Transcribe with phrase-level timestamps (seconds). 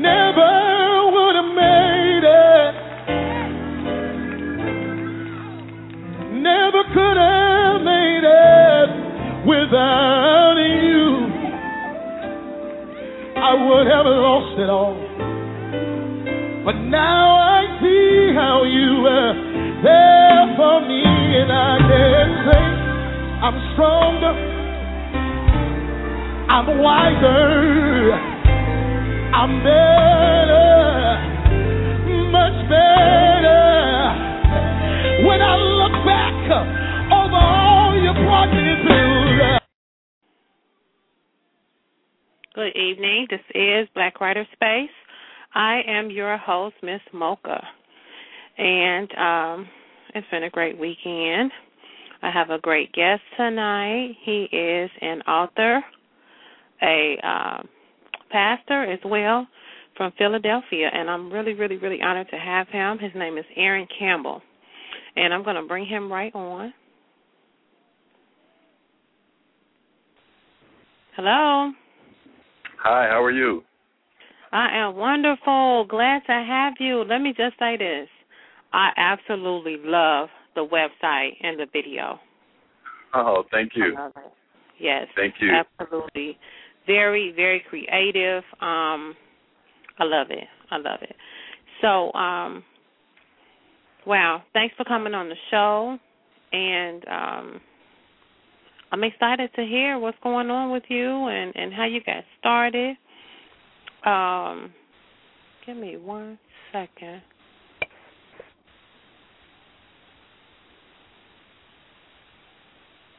[0.00, 2.74] never would have made it.
[6.40, 8.88] Never could have made it
[9.44, 11.28] without you.
[13.36, 14.96] I would have lost it all.
[16.64, 19.32] But now I see how you were
[19.82, 22.64] there for me, and I can say
[23.44, 24.34] I'm stronger,
[26.48, 28.29] I'm wiser,
[29.32, 31.18] I'm better,
[32.32, 33.62] much better.
[35.24, 36.34] When I look back
[37.12, 39.58] over all you brought me through.
[42.56, 43.28] Good evening.
[43.30, 44.90] This is Black Writer Space.
[45.54, 47.62] I am your host, Miss Mocha,
[48.58, 49.68] and um,
[50.12, 51.52] it's been a great weekend.
[52.20, 54.16] I have a great guest tonight.
[54.24, 55.84] He is an author,
[56.82, 57.62] a uh,
[58.30, 59.46] pastor as well
[59.96, 62.98] from Philadelphia, and I'm really, really, really honored to have him.
[62.98, 64.40] His name is Aaron Campbell,
[65.16, 66.72] and I'm going to bring him right on.
[71.16, 71.72] Hello.
[72.82, 73.62] Hi, how are you?
[74.52, 75.84] I am wonderful.
[75.88, 77.04] Glad to have you.
[77.04, 78.08] Let me just say this.
[78.72, 82.18] I absolutely love the website and the video.
[83.14, 83.94] Oh, thank you.
[83.98, 84.32] I love it.
[84.78, 85.08] Yes.
[85.14, 85.50] Thank you.
[85.52, 86.38] Absolutely.
[86.90, 88.42] Very, very creative.
[88.60, 89.14] Um
[89.98, 90.48] I love it.
[90.70, 91.16] I love it.
[91.82, 92.64] So, um
[94.06, 95.98] wow, thanks for coming on the show
[96.52, 97.60] and um
[98.92, 102.96] I'm excited to hear what's going on with you and and how you got started.
[104.04, 104.72] Um,
[105.66, 106.38] give me one
[106.72, 107.22] second.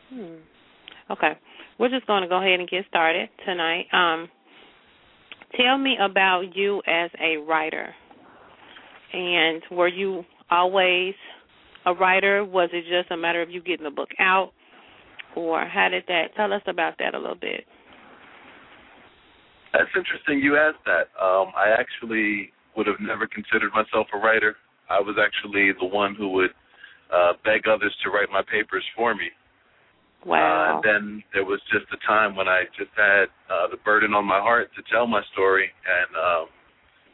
[0.10, 0.36] Hmm.
[1.10, 1.34] Okay,
[1.80, 3.86] we're just going to go ahead and get started tonight.
[3.92, 4.30] Um,
[5.56, 7.94] tell me about you as a writer.
[9.14, 11.14] And were you always
[11.86, 12.46] a writer?
[12.46, 14.52] Was it just a matter of you getting the book out?
[15.36, 16.36] Or how did that?
[16.36, 17.66] Tell us about that a little bit.
[19.74, 21.08] That's interesting you asked that.
[21.20, 24.56] Um, I actually would have never considered myself a writer.
[24.90, 26.52] I was actually the one who would
[27.14, 29.32] uh, beg others to write my papers for me.
[30.26, 30.38] Wow.
[30.38, 34.14] Uh, and then there was just a time when I just had uh, the burden
[34.14, 36.46] on my heart to tell my story and um,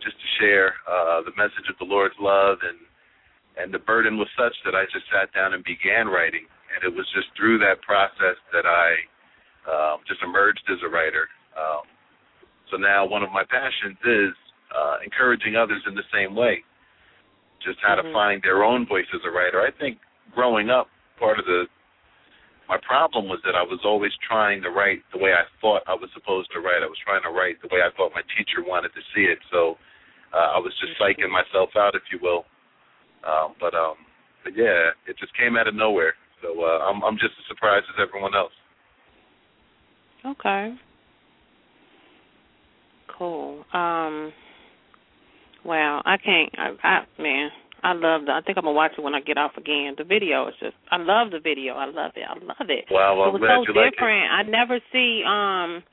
[0.04, 2.60] just to share uh, the message of the Lord's love.
[2.68, 2.78] And,
[3.56, 6.46] and the burden was such that I just sat down and began writing.
[6.76, 8.88] And it was just through that process that I
[9.72, 11.28] um, just emerged as a writer.
[11.56, 11.88] Um,
[12.70, 14.36] so now one of my passions is
[14.76, 16.64] uh, encouraging others in the same way,
[17.64, 18.04] just how Mhm.
[18.04, 19.62] to find their own voice as a writer.
[19.62, 20.00] I think
[20.36, 21.68] growing up, part of the
[22.68, 25.96] my problem was that I was always trying to write the way I thought I
[25.96, 26.84] was supposed to write.
[26.84, 29.40] I was trying to write the way I thought my teacher wanted to see it.
[29.52, 29.78] So
[30.34, 32.44] uh, I was just psyching myself out, if you will.
[33.24, 33.96] Um, but um,
[34.44, 36.14] but yeah, it just came out of nowhere.
[36.42, 38.54] So uh, I'm I'm just as surprised as everyone else.
[40.26, 40.76] Okay.
[43.18, 43.66] Cool.
[43.74, 44.34] Um
[45.64, 47.50] wow, I can't I, I man,
[47.84, 49.96] I love the I think I'm gonna watch it when I get off again.
[49.98, 51.74] The video is just I love the video.
[51.76, 52.24] I love it.
[52.28, 52.86] I love it.
[52.90, 53.96] Wow, well, it was I'm glad so you like it.
[53.96, 54.32] different.
[54.32, 55.84] I never see um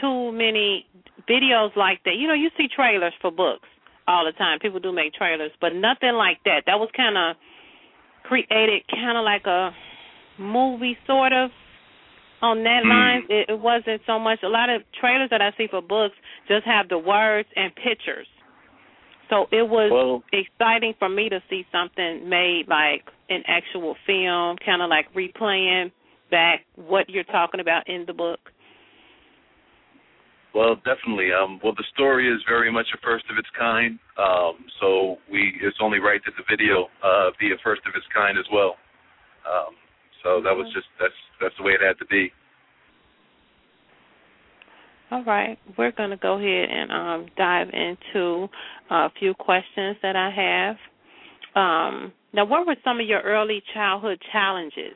[0.00, 0.86] too many
[1.28, 2.16] videos like that.
[2.16, 3.68] You know, you see trailers for books
[4.06, 4.58] all the time.
[4.60, 6.62] People do make trailers, but nothing like that.
[6.66, 7.36] That was kind of
[8.24, 9.70] created kind of like a
[10.38, 11.50] movie sort of
[12.42, 12.88] on that Mm.
[12.88, 13.26] line.
[13.28, 14.42] It, it wasn't so much.
[14.42, 16.16] A lot of trailers that I see for books
[16.48, 18.26] just have the words and pictures.
[19.30, 24.58] So it was Well- exciting for me to see something made like an actual film,
[24.58, 25.92] kind of like replaying
[26.30, 28.52] back what you're talking about in the book.
[30.52, 31.32] Well, definitely.
[31.32, 34.00] Um, well, the story is very much a first of its kind.
[34.18, 38.06] Um, so we it's only right that the video uh, be a first of its
[38.12, 38.76] kind as well.
[39.46, 39.76] Um,
[40.24, 42.32] so that was just that's that's the way it had to be.
[45.10, 48.46] All right, we're going to go ahead and um, dive into
[48.90, 50.76] a few questions that I have.
[51.56, 54.94] Um, now, what were some of your early childhood challenges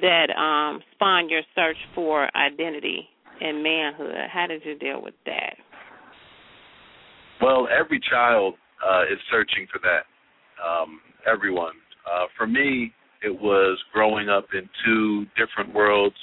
[0.00, 3.08] that um, spawned your search for identity
[3.40, 4.14] and manhood?
[4.32, 5.56] How did you deal with that?
[7.42, 8.54] Well, every child
[8.86, 10.04] uh, is searching for that.
[10.64, 11.74] Um, everyone.
[12.08, 12.92] Uh, for me,
[13.24, 16.14] it was growing up in two different worlds,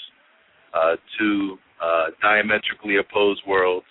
[0.74, 3.86] uh, two uh, diametrically opposed worlds,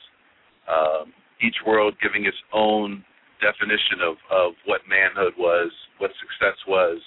[0.68, 3.04] um, each world giving its own
[3.40, 7.00] definition of, of what manhood was, what success was,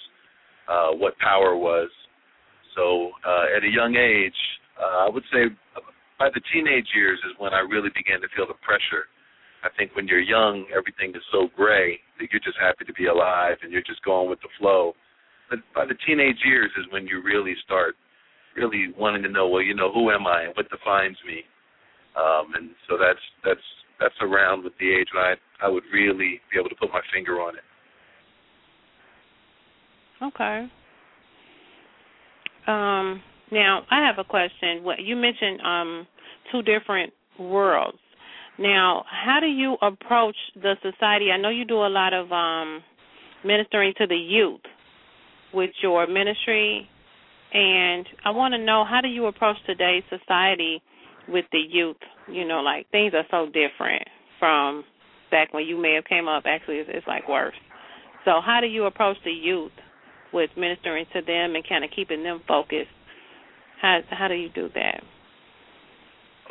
[0.67, 1.89] uh, what power was.
[2.75, 4.35] So uh, at a young age,
[4.81, 5.53] uh, I would say
[6.19, 9.07] by the teenage years is when I really began to feel the pressure.
[9.63, 13.07] I think when you're young, everything is so gray that you're just happy to be
[13.07, 14.93] alive and you're just going with the flow.
[15.49, 17.95] But by the teenage years is when you really start
[18.55, 21.43] really wanting to know, well, you know, who am I and what defines me?
[22.15, 23.67] Um, and so that's that's
[23.99, 27.01] that's around with the age when I I would really be able to put my
[27.13, 27.63] finger on it.
[30.21, 30.67] Okay.
[32.67, 33.21] Um,
[33.51, 34.83] now I have a question.
[34.83, 36.07] What you mentioned um,
[36.51, 37.97] two different worlds.
[38.59, 41.31] Now, how do you approach the society?
[41.31, 42.83] I know you do a lot of um,
[43.43, 44.61] ministering to the youth
[45.53, 46.87] with your ministry,
[47.53, 50.81] and I want to know how do you approach today's society
[51.27, 51.97] with the youth?
[52.27, 54.03] You know, like things are so different
[54.39, 54.83] from
[55.31, 56.43] back when you may have came up.
[56.45, 57.55] Actually, it's, it's like worse.
[58.25, 59.71] So, how do you approach the youth
[60.33, 62.89] with ministering to them and kind of keeping them focused?
[63.81, 65.01] How how do you do that?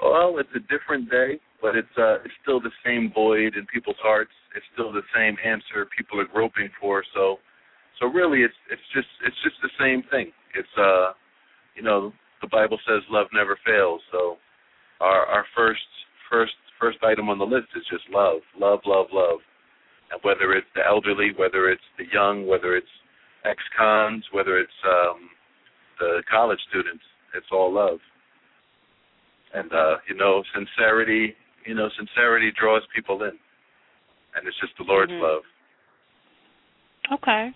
[0.03, 4.03] Well, it's a different day but it's uh, it's still the same void in people's
[4.03, 4.35] hearts.
[4.59, 7.05] It's still the same answer people are groping for.
[7.15, 7.39] So,
[8.03, 10.35] so really, it's it's just it's just the same thing.
[10.55, 11.13] It's uh,
[11.77, 14.01] you know, the Bible says love never fails.
[14.11, 14.37] So,
[15.01, 15.81] our our first
[16.31, 19.39] first first item on the list is just love, love, love, love.
[20.11, 22.95] And whether it's the elderly, whether it's the young, whether it's
[23.45, 25.31] ex-cons, whether it's um,
[25.99, 27.03] the college students,
[27.35, 27.99] it's all love.
[29.55, 33.37] And uh, you know, sincerity you know, sincerity draws people in,
[34.37, 35.23] and it's just the Lord's mm-hmm.
[35.23, 35.43] love.
[37.13, 37.51] Okay,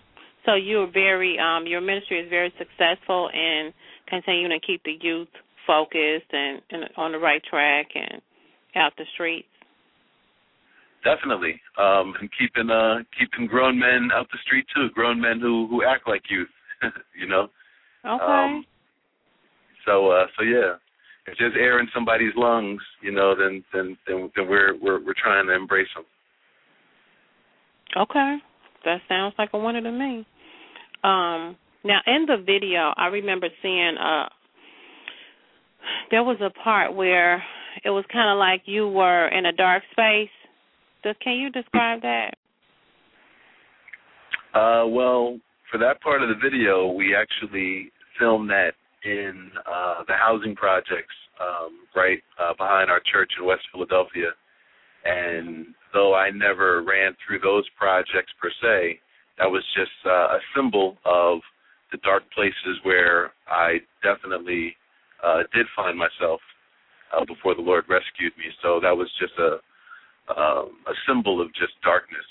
[0.47, 3.73] so you're very, um, your ministry is very successful in
[4.07, 5.27] continuing to keep the youth
[5.67, 8.21] focused and, and on the right track and
[8.75, 9.47] out the streets.
[11.03, 14.89] Definitely, um, and keeping uh, keeping grown men out the street too.
[14.95, 16.49] Grown men who who act like youth,
[17.19, 17.47] you know.
[18.03, 18.23] Okay.
[18.23, 18.65] Um,
[19.85, 20.75] so uh, so yeah,
[21.27, 25.13] if there's air in somebody's lungs, you know, then then then, then we're we're we're
[25.21, 26.05] trying to embrace them.
[27.95, 28.37] Okay,
[28.83, 30.25] that sounds like a winner to me.
[31.07, 31.55] Um,
[31.85, 34.27] now in the video, I remember seeing uh
[36.11, 37.41] there was a part where
[37.85, 40.29] it was kind of like you were in a dark space.
[41.23, 42.31] Can you describe that?
[44.53, 45.39] Uh, well,
[45.71, 48.71] for that part of the video, we actually filmed that
[49.05, 54.31] in uh, the housing projects um, right uh, behind our church in West Philadelphia.
[55.05, 58.99] And though I never ran through those projects per se,
[59.37, 61.39] that was just uh, a symbol of
[61.91, 64.75] the dark places where I definitely
[65.23, 66.41] uh, did find myself
[67.15, 68.45] uh, before the Lord rescued me.
[68.61, 69.59] So that was just a
[70.27, 72.27] um, a symbol of just darkness,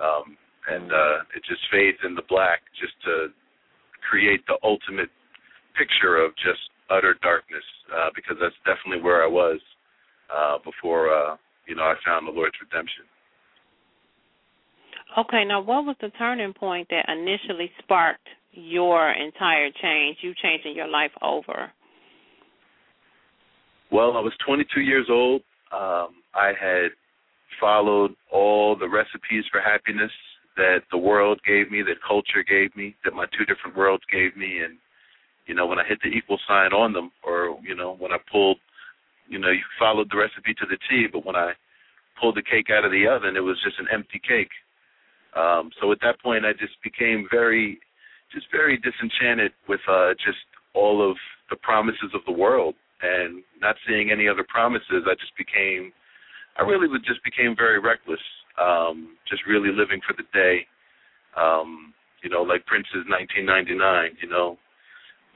[0.00, 0.38] um,
[0.72, 3.28] and uh, it just fades into black just to
[4.08, 5.10] create the ultimate
[5.76, 9.60] picture of just utter darkness uh, because that's definitely where I was
[10.32, 11.36] uh, before uh,
[11.68, 13.04] you know I found the Lord's redemption.
[15.18, 20.74] Okay, now what was the turning point that initially sparked your entire change, you changing
[20.74, 21.70] your life over?
[23.90, 25.42] Well, I was 22 years old.
[25.72, 26.90] Um, I had
[27.60, 30.12] followed all the recipes for happiness
[30.56, 34.36] that the world gave me, that culture gave me, that my two different worlds gave
[34.36, 34.78] me, and
[35.46, 38.18] you know, when I hit the equal sign on them, or you know, when I
[38.30, 38.58] pulled,
[39.28, 41.52] you know, you followed the recipe to the T, but when I
[42.20, 44.50] pulled the cake out of the oven, it was just an empty cake.
[45.36, 47.78] Um, so at that point, I just became very,
[48.32, 50.42] just very disenchanted with uh, just
[50.74, 51.16] all of
[51.50, 55.06] the promises of the world, and not seeing any other promises.
[55.06, 55.92] I just became,
[56.58, 58.20] I really would just became very reckless.
[58.60, 60.66] Um, just really living for the day.
[61.36, 64.18] Um, you know, like Prince's 1999.
[64.20, 64.58] You know,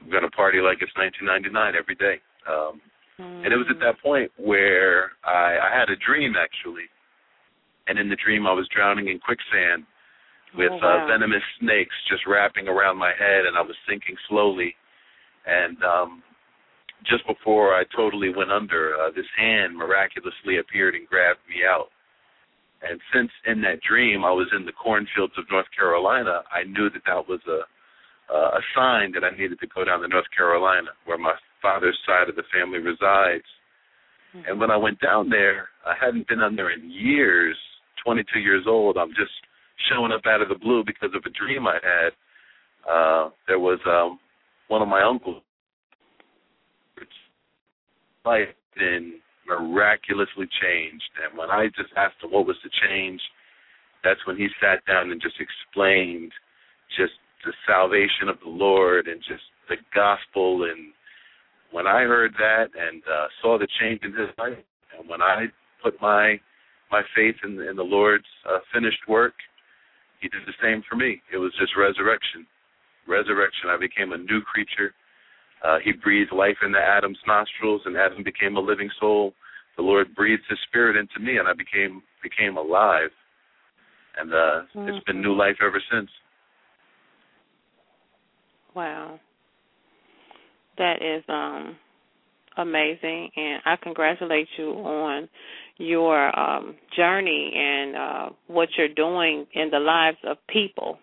[0.01, 2.21] I'm going to party like it's 1999 every day.
[2.45, 2.81] Um,
[3.19, 3.45] mm.
[3.45, 6.85] And it was at that point where I, I had a dream actually,
[7.87, 9.85] and in the dream I was drowning in quicksand
[10.57, 11.03] with oh, wow.
[11.03, 14.75] uh, venomous snakes just wrapping around my head, and I was sinking slowly.
[15.45, 16.23] And um,
[17.05, 21.89] just before I totally went under, uh, this hand miraculously appeared and grabbed me out.
[22.81, 26.89] And since in that dream I was in the cornfields of North Carolina, I knew
[26.89, 27.61] that that was a
[28.25, 31.97] uh, a sign that I needed to go down to North Carolina, where my father's
[32.07, 33.45] side of the family resides.
[34.33, 34.49] Mm-hmm.
[34.49, 37.55] And when I went down there, I hadn't been down there in years.
[38.05, 38.97] 22 years old.
[38.97, 39.33] I'm just
[39.89, 42.11] showing up out of the blue because of a dream I had.
[42.89, 44.19] Uh, there was um,
[44.67, 45.41] one of my uncles.
[48.23, 48.47] Life
[48.77, 49.15] been
[49.47, 53.21] miraculously changed, and when I just asked him what was the change,
[54.03, 56.31] that's when he sat down and just explained
[56.97, 60.63] just the salvation of the Lord and just the gospel.
[60.63, 60.93] And
[61.71, 64.57] when I heard that and uh, saw the change in his life,
[64.97, 65.45] and when I
[65.83, 66.39] put my
[66.91, 69.33] my faith in, in the Lord's uh, finished work,
[70.21, 71.21] He did the same for me.
[71.33, 72.45] It was just resurrection.
[73.07, 73.69] Resurrection.
[73.69, 74.93] I became a new creature.
[75.63, 79.33] Uh, he breathed life into Adam's nostrils, and Adam became a living soul.
[79.77, 83.09] The Lord breathed His Spirit into me, and I became became alive.
[84.17, 84.89] And uh, mm-hmm.
[84.89, 86.09] it's been new life ever since.
[88.75, 89.19] Wow,
[90.77, 91.77] that is um
[92.57, 95.27] amazing, and I congratulate you on
[95.77, 100.99] your um, journey and uh, what you're doing in the lives of people.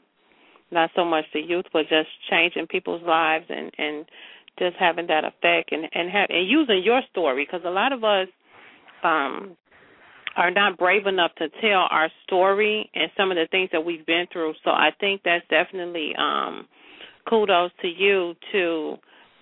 [0.70, 4.06] Not so much the youth, but just changing people's lives and and
[4.58, 8.04] just having that effect and and have and using your story because a lot of
[8.04, 8.28] us
[9.02, 9.56] um
[10.34, 14.06] are not brave enough to tell our story and some of the things that we've
[14.06, 14.54] been through.
[14.64, 16.66] So I think that's definitely um
[17.28, 18.96] kudos to you to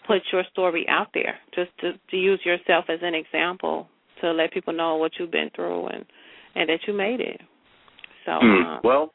[0.09, 3.89] put your story out there, just to, to use yourself as an example
[4.21, 6.05] to let people know what you've been through and
[6.55, 7.41] and that you made it.
[8.27, 8.65] So mm.
[8.65, 9.13] um, well,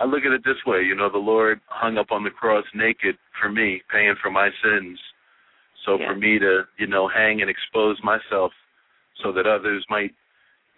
[0.00, 2.64] I look at it this way, you know, the Lord hung up on the cross
[2.74, 4.98] naked for me, paying for my sins.
[5.86, 6.12] So yeah.
[6.12, 8.52] for me to, you know, hang and expose myself
[9.22, 10.12] so that others might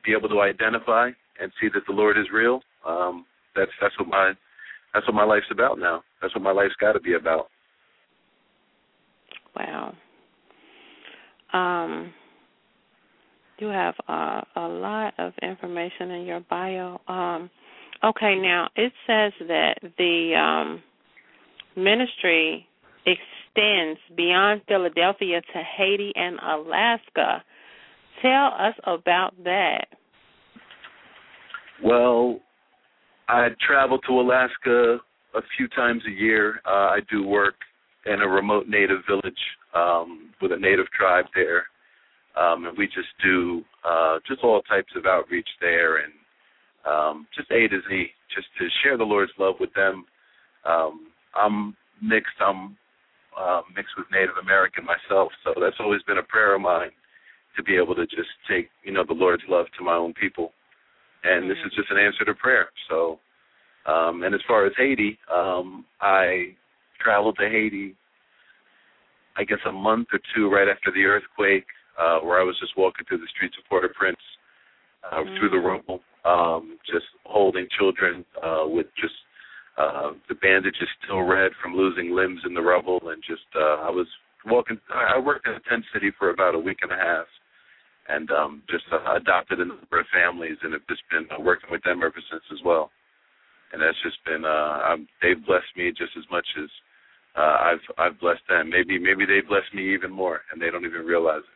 [0.04, 4.09] be able to identify and see that the Lord is real, um, that's that's what
[4.09, 4.33] my
[4.95, 6.02] that's what my life's about now.
[6.21, 7.49] That's what my life's got to be about.
[9.56, 9.95] Wow.
[11.52, 12.12] Um,
[13.58, 17.00] you have uh, a lot of information in your bio.
[17.08, 17.50] Um,
[18.04, 20.82] okay, now it says that the um,
[21.76, 22.66] ministry
[23.06, 27.42] extends beyond Philadelphia to Haiti and Alaska.
[28.22, 29.86] Tell us about that.
[31.82, 32.40] Well,
[33.28, 34.98] I travel to Alaska
[35.34, 36.60] a few times a year.
[36.66, 37.54] Uh, I do work
[38.06, 39.34] in a remote native village
[39.75, 41.64] um, with a native tribe there,
[42.37, 46.12] um, and we just do uh, just all types of outreach there and
[46.87, 50.05] um, just A to Z, just to share the Lord's love with them.
[50.64, 52.38] Um, I'm mixed.
[52.40, 52.76] I'm
[53.37, 56.90] uh, mixed with Native American myself, so that's always been a prayer of mine
[57.57, 60.52] to be able to just take you know the Lord's love to my own people,
[61.25, 62.69] and this is just an answer to prayer.
[62.88, 63.19] So,
[63.87, 66.55] um, and as far as Haiti, um, I
[67.00, 67.95] traveled to Haiti,
[69.37, 71.66] I guess a month or two right after the earthquake,
[71.99, 74.21] uh, where I was just walking through the streets of Port-au-Prince,
[75.11, 75.38] uh, mm.
[75.38, 79.15] through the rubble, um, just holding children uh, with just
[79.79, 83.91] uh, the bandages still red from losing limbs in the rubble, and just uh, I
[83.91, 84.07] was
[84.47, 84.79] walking.
[84.93, 87.26] I worked in a tent city for about a week and a half,
[88.09, 91.71] and um, just uh, adopted a number of families, and have just been uh, working
[91.71, 92.91] with them ever since as well.
[93.73, 94.49] And that's just been uh,
[94.88, 96.71] I'm, they've blessed me just as much as
[97.37, 98.71] uh, I've I've blessed them.
[98.71, 101.55] Maybe maybe they blessed me even more, and they don't even realize it.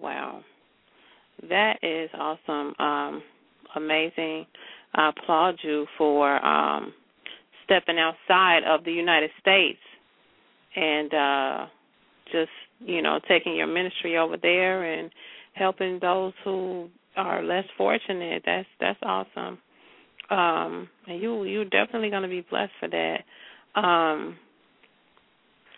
[0.00, 0.42] Wow,
[1.48, 3.22] that is awesome, um,
[3.74, 4.46] amazing.
[4.94, 6.92] I applaud you for um,
[7.64, 9.78] stepping outside of the United States
[10.74, 11.66] and uh,
[12.32, 12.50] just
[12.80, 15.10] you know taking your ministry over there and
[15.54, 18.42] helping those who are less fortunate.
[18.44, 19.58] That's that's awesome.
[20.30, 23.80] Um, and you you're definitely going to be blessed for that.
[23.80, 24.36] Um,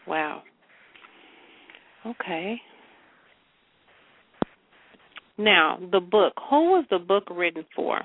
[0.06, 0.42] wow.
[2.06, 2.60] Okay.
[5.38, 6.32] Now, the book.
[6.50, 8.00] Who was the book written for?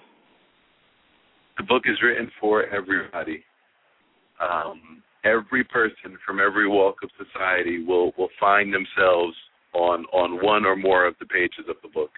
[1.58, 3.44] The book is written for everybody.
[4.40, 9.36] Um, every person from every walk of society will will find themselves
[9.74, 12.12] on on one or more of the pages of the book.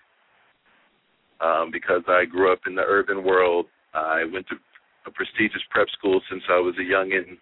[1.41, 4.55] Um, because I grew up in the urban world, I went to
[5.05, 7.37] a prestigious prep school since I was a youngin,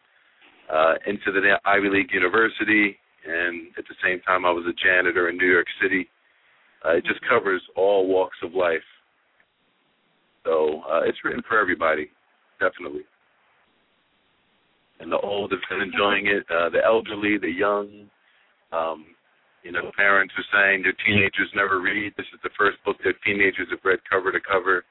[0.72, 5.30] uh, into the Ivy League University, and at the same time I was a janitor
[5.30, 6.10] in New York City.
[6.86, 8.84] Uh, it just covers all walks of life.
[10.44, 12.10] So uh, it's written for everybody,
[12.60, 13.04] definitely.
[15.00, 18.10] And the old have been enjoying it, uh, the elderly, the young.
[18.72, 19.06] Um,
[19.64, 22.14] you know, parents are saying their teenagers never read.
[22.18, 24.84] This is the first book their teenagers have read cover to cover.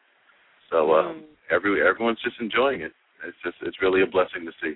[0.70, 1.54] So um, mm.
[1.54, 2.92] every everyone's just enjoying it.
[3.26, 4.74] It's just it's really a blessing to see.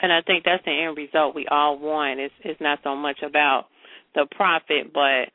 [0.00, 2.20] And I think that's the end result we all want.
[2.20, 3.66] It's it's not so much about
[4.14, 5.28] the profit, but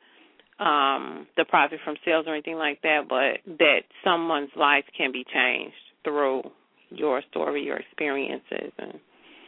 [0.60, 5.24] um the profit from sales or anything like that, but that someone's life can be
[5.32, 5.74] changed
[6.04, 6.42] through
[6.90, 8.94] your story, your experiences, and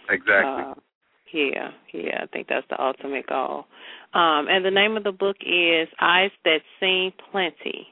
[0.08, 0.64] exactly.
[0.64, 0.74] Uh,
[1.32, 3.64] yeah, yeah, I think that's the ultimate goal.
[4.14, 7.86] Um, and the name of the book is Eyes That Seen Plenty.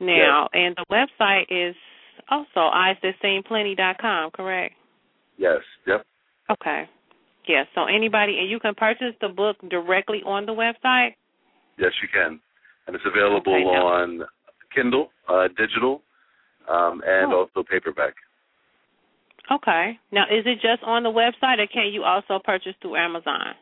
[0.00, 0.60] Now, yes.
[0.64, 1.76] and the website is
[2.28, 4.74] also eyes that seen plenty dot com, correct?
[5.36, 5.60] Yes.
[5.86, 6.04] Yep.
[6.50, 6.88] Okay.
[7.46, 7.64] Yeah.
[7.74, 11.14] So anybody, and you can purchase the book directly on the website.
[11.80, 12.38] Yes, you can,
[12.86, 14.20] and it's available on
[14.74, 16.02] Kindle, uh, digital,
[16.68, 17.48] um, and oh.
[17.48, 18.14] also paperback.
[19.50, 19.98] Okay.
[20.12, 23.54] Now, is it just on the website, or can you also purchase through Amazon?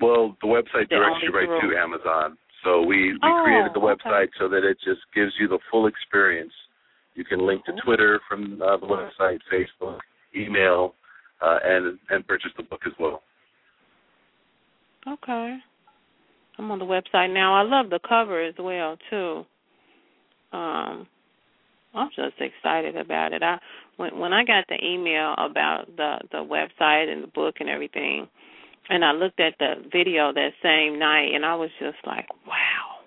[0.00, 1.70] Well, the website directs you right through.
[1.70, 2.36] to Amazon.
[2.64, 4.38] So we we oh, created the website okay.
[4.38, 6.52] so that it just gives you the full experience.
[7.14, 9.98] You can link to Twitter from uh, the website, Facebook,
[10.36, 10.94] email,
[11.40, 13.22] uh, and and purchase the book as well.
[15.08, 15.58] Okay.
[16.62, 17.54] I'm on the website now.
[17.54, 19.44] I love the cover as well too.
[20.52, 21.08] Um,
[21.92, 23.42] I'm just excited about it.
[23.42, 23.58] I
[23.96, 28.28] when when I got the email about the the website and the book and everything,
[28.88, 33.00] and I looked at the video that same night, and I was just like, wow.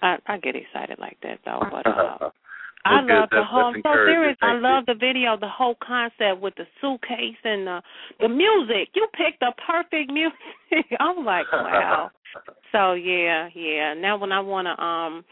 [0.00, 2.30] I I get excited like that though, but uh,
[2.84, 3.74] I love the whole.
[3.82, 4.36] So serious.
[4.42, 7.82] I love the video, the whole concept with the suitcase and the
[8.20, 8.88] the music.
[8.94, 10.38] You picked the perfect music.
[11.00, 12.10] I'm like, wow.
[12.72, 13.94] so yeah, yeah.
[13.94, 15.24] Now when I wanna um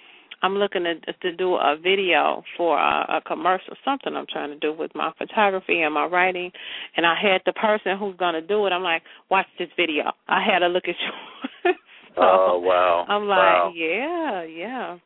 [0.42, 4.58] I'm looking to to do a video for a, a commercial, something I'm trying to
[4.58, 6.52] do with my photography and my writing,
[6.96, 8.70] and I had the person who's gonna do it.
[8.70, 10.12] I'm like, watch this video.
[10.28, 10.94] I had to look at
[11.64, 11.72] you.
[12.14, 13.06] so oh wow!
[13.08, 13.72] I'm like, wow.
[13.74, 14.98] yeah, yeah.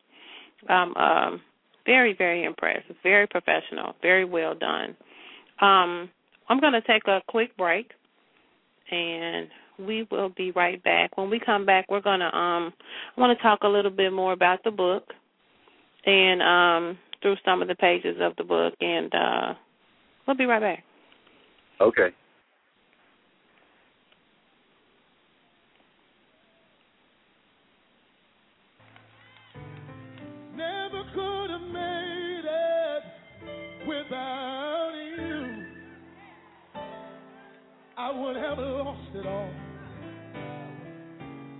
[0.69, 1.41] I'm um
[1.85, 2.85] very very impressed.
[3.03, 4.95] Very professional, very well done.
[5.61, 6.09] Um,
[6.49, 7.91] I'm gonna take a quick break,
[8.91, 9.47] and
[9.79, 11.17] we will be right back.
[11.17, 12.73] When we come back, we're gonna um
[13.15, 15.03] I want to talk a little bit more about the book
[16.05, 19.53] and um through some of the pages of the book and uh
[20.27, 20.83] we'll be right back.
[21.81, 22.09] Okay.
[34.05, 35.65] Without you.
[37.97, 39.49] I would have lost it all.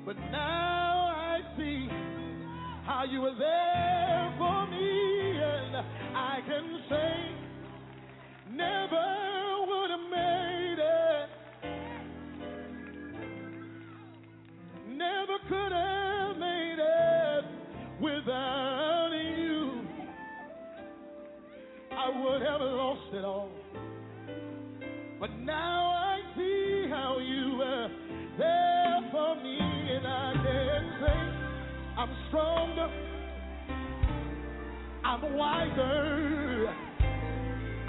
[0.06, 1.88] But now I see
[2.86, 5.78] how you were there for me, and
[6.16, 7.32] I can say,
[8.52, 9.55] never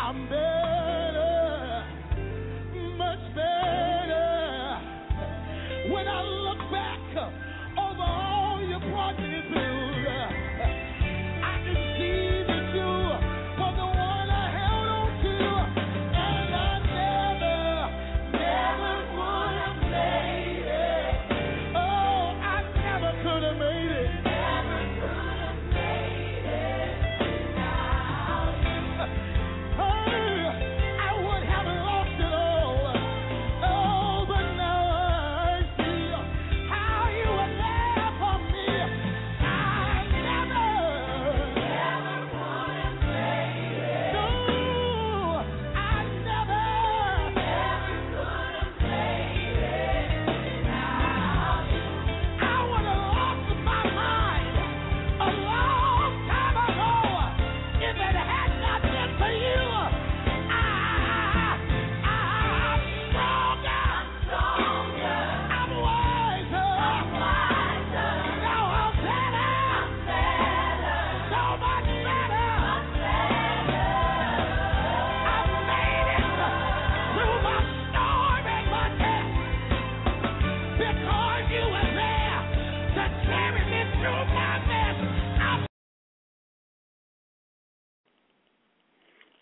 [0.01, 0.65] I'm better,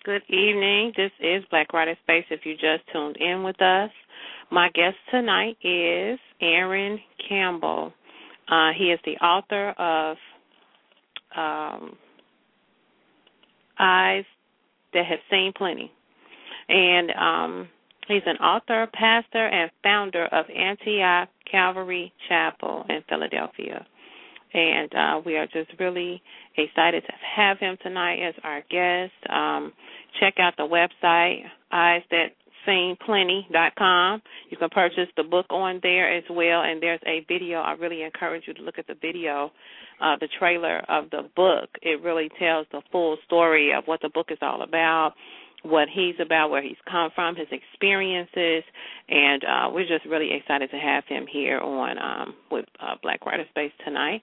[0.04, 0.92] Good evening.
[0.98, 2.26] This is Black Writer Space.
[2.30, 3.90] If you just tuned in with us,
[4.50, 7.90] my guest tonight is Aaron Campbell.
[8.46, 10.18] Uh, he is the author of
[11.34, 11.96] um,
[13.78, 14.26] Eyes
[14.92, 15.90] That Have Seen Plenty.
[16.68, 17.68] And um,
[18.08, 23.86] He's an author, pastor, and founder of Antioch Calvary Chapel in Philadelphia.
[24.54, 26.22] And uh, we are just really
[26.56, 29.12] excited to have him tonight as our guest.
[29.28, 29.72] Um,
[30.20, 32.28] check out the website, eyes that
[32.66, 37.58] seen You can purchase the book on there as well, and there's a video.
[37.58, 39.50] I really encourage you to look at the video,
[40.00, 41.68] uh, the trailer of the book.
[41.82, 45.12] It really tells the full story of what the book is all about,
[45.64, 48.62] what he's about, where he's come from, his experiences,
[49.09, 53.24] and uh, we're just really excited to have him here on um, with uh, Black
[53.24, 54.22] Writer Space tonight.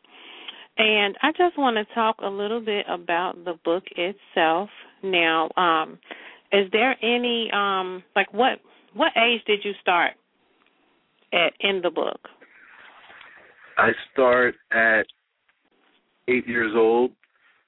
[0.78, 4.70] And I just want to talk a little bit about the book itself.
[5.04, 5.98] Now, um,
[6.52, 8.60] is there any um like what
[8.94, 10.12] what age did you start
[11.34, 12.20] at in the book?
[13.78, 15.06] I start at
[16.28, 17.12] eight years old,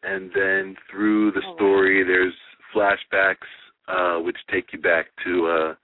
[0.04, 2.34] and then through the oh, story, there's
[2.76, 3.38] flashbacks
[3.88, 5.76] uh, which take you back to uh,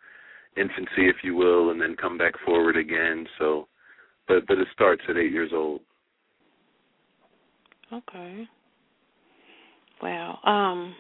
[0.59, 3.25] infancy, if you will, and then come back forward again.
[3.37, 3.67] So,
[4.27, 5.81] but but it starts at eight years old.
[7.91, 8.47] Okay.
[10.01, 10.39] Wow.
[10.43, 10.95] Um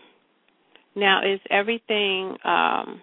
[0.95, 3.01] now, is everything um,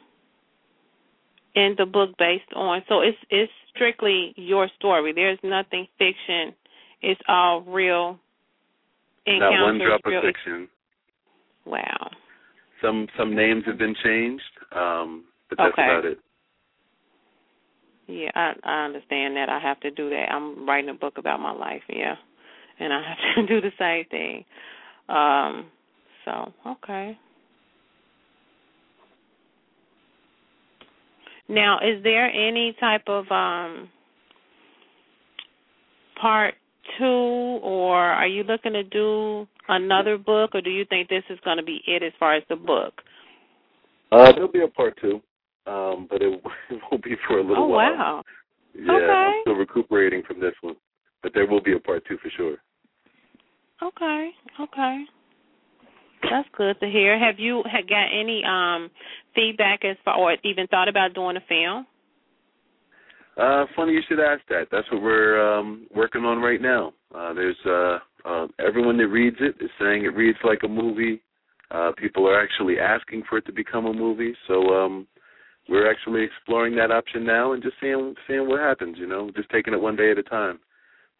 [1.55, 2.83] in the book based on?
[2.89, 5.13] So it's it's strictly your story.
[5.15, 6.55] There's nothing fiction.
[7.03, 8.19] It's all real
[9.27, 9.51] encounters.
[9.51, 10.69] Not one drop of fiction.
[11.65, 12.11] Wow.
[12.83, 15.85] Some some names have been changed, um, but that's okay.
[15.85, 16.19] about it.
[18.07, 19.49] Yeah, I I understand that.
[19.49, 20.31] I have to do that.
[20.31, 22.15] I'm writing a book about my life, yeah,
[22.79, 24.45] and I have to do the same thing.
[25.09, 25.67] Um,
[26.25, 27.19] so okay.
[31.49, 33.89] Now, is there any type of um
[36.21, 36.55] part
[36.99, 41.39] two, or are you looking to do another book, or do you think this is
[41.45, 43.03] going to be it as far as the book?
[44.13, 45.21] Uh, there'll be a part two,
[45.67, 47.93] um, but it, it won't be for a little oh, while.
[47.93, 48.23] Oh wow!
[48.75, 49.05] Yeah, okay.
[49.05, 50.77] I'm still recuperating from this one,
[51.23, 52.57] but there will be a part two for sure.
[53.83, 54.31] Okay.
[54.61, 55.05] Okay.
[56.31, 57.19] That's good to hear.
[57.19, 58.91] Have you had got any um
[59.35, 61.87] feedback as far, or even thought about doing a film?
[63.37, 64.69] Uh, funny you should ask that.
[64.73, 66.93] That's what we're um working on right now.
[67.15, 71.23] Uh, there's uh, uh, everyone that reads it is saying it reads like a movie.
[71.71, 74.35] Uh, people are actually asking for it to become a movie.
[74.47, 75.07] So um,
[75.69, 78.97] we're actually exploring that option now and just seeing seeing what happens.
[78.99, 80.59] You know, just taking it one day at a time.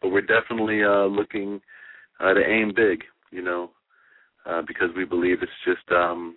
[0.01, 1.61] But we're definitely uh, looking
[2.19, 3.03] uh, to aim big.
[3.31, 3.71] You know,
[4.45, 6.35] uh, because we believe it's just um,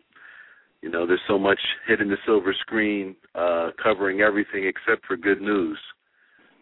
[0.82, 5.40] you know there's so much hitting the silver screen uh, covering everything except for good
[5.40, 5.78] news.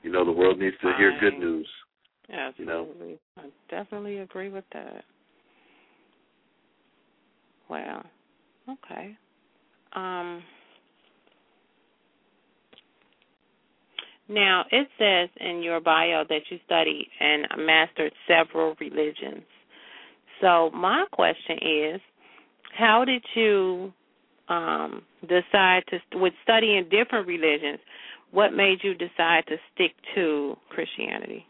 [0.03, 1.68] You know the world needs to hear good news.
[2.33, 3.43] Absolutely, you know?
[3.43, 5.05] I definitely agree with that.
[7.71, 8.05] Wow.
[8.69, 9.17] Okay.
[9.95, 10.43] Um.
[14.31, 19.43] Now, it says in your bio that you studied and mastered several religions.
[20.43, 22.01] So my question is,
[22.77, 23.91] how did you
[24.49, 27.79] um, decide to, with studying different religions,
[28.31, 31.47] what made you decide to stick to Christianity?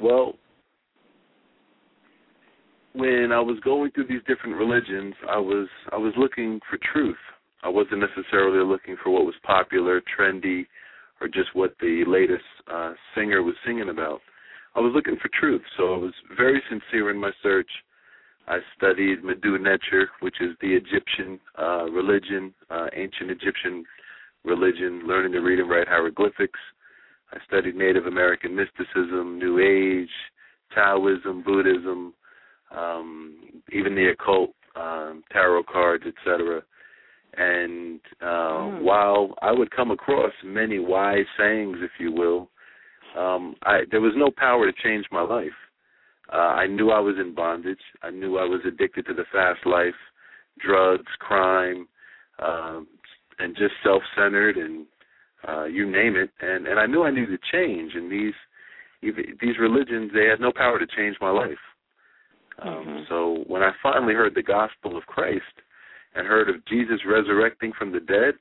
[0.00, 0.34] Well,
[2.94, 7.16] when I was going through these different religions, I was I was looking for truth.
[7.62, 10.66] I wasn't necessarily looking for what was popular, trendy,
[11.20, 14.20] or just what the latest uh, singer was singing about.
[14.74, 17.70] I was looking for truth, so I was very sincere in my search.
[18.46, 23.84] I studied Medu Neter, which is the Egyptian uh, religion, uh, ancient Egyptian
[24.44, 26.60] religion, learning to read and write hieroglyphics.
[27.32, 30.10] I studied Native American mysticism, New Age,
[30.74, 32.14] Taoism, Buddhism,
[32.76, 36.62] um, even the occult, um, tarot cards, etc.
[37.36, 38.82] And uh, mm.
[38.82, 42.48] while I would come across many wise sayings, if you will,
[43.16, 45.48] um, I there was no power to change my life.
[46.32, 47.78] Uh, I knew I was in bondage.
[48.02, 49.94] I knew I was addicted to the fast life,
[50.58, 51.86] drugs, crime,
[52.44, 52.88] um,
[53.38, 54.86] and just self-centered and
[55.48, 56.30] uh, you name it.
[56.40, 57.92] And and I knew I needed to change.
[57.94, 58.34] And these
[59.02, 61.58] these religions they had no power to change my life.
[62.62, 62.98] Um, mm-hmm.
[63.08, 65.42] So when I finally heard the gospel of Christ
[66.14, 68.34] and heard of Jesus resurrecting from the dead,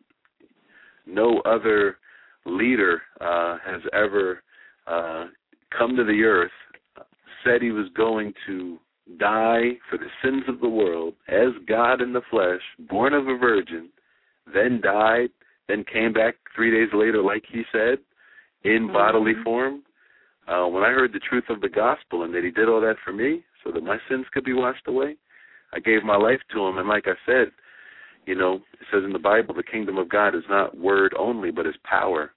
[1.06, 1.98] no other
[2.46, 4.42] leader uh, has ever
[4.88, 5.26] uh,
[5.78, 6.52] come to the earth,
[7.44, 8.78] said he was going to
[9.20, 13.38] die for the sins of the world as God in the flesh, born of a
[13.38, 13.90] virgin,
[14.54, 15.30] then died,
[15.68, 18.00] then came back three days later, like he said,
[18.64, 18.94] in mm-hmm.
[18.94, 19.84] bodily form.
[20.48, 22.98] Uh, when I heard the truth of the gospel and that he did all that
[23.04, 25.18] for me so that my sins could be washed away,
[25.74, 26.78] I gave my life to him.
[26.78, 27.52] And like I said,
[28.26, 31.52] you know, it says in the Bible, the kingdom of God is not word only,
[31.52, 32.32] but is power.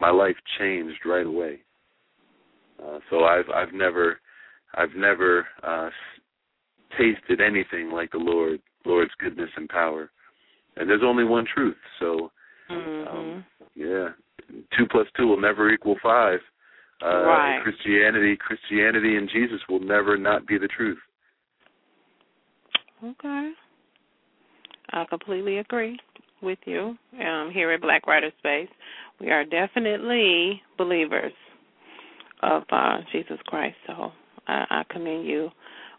[0.00, 1.60] My life changed right away.
[2.82, 4.18] Uh, so I've I've never
[4.74, 5.90] I've never uh,
[6.98, 10.10] tasted anything like the Lord Lord's goodness and power.
[10.76, 11.76] And there's only one truth.
[12.00, 12.30] So
[12.72, 13.16] mm-hmm.
[13.16, 14.08] um, yeah,
[14.76, 16.40] two plus two will never equal five.
[17.04, 17.60] Uh, right.
[17.64, 20.98] Christianity, Christianity, and Jesus will never not be the truth.
[23.02, 23.52] Okay.
[24.92, 25.98] I completely agree
[26.42, 26.96] with you.
[27.20, 28.68] Um, here at Black Writer Space,
[29.20, 31.32] we are definitely believers
[32.42, 33.76] of uh, Jesus Christ.
[33.86, 34.12] So
[34.46, 35.50] I, I commend you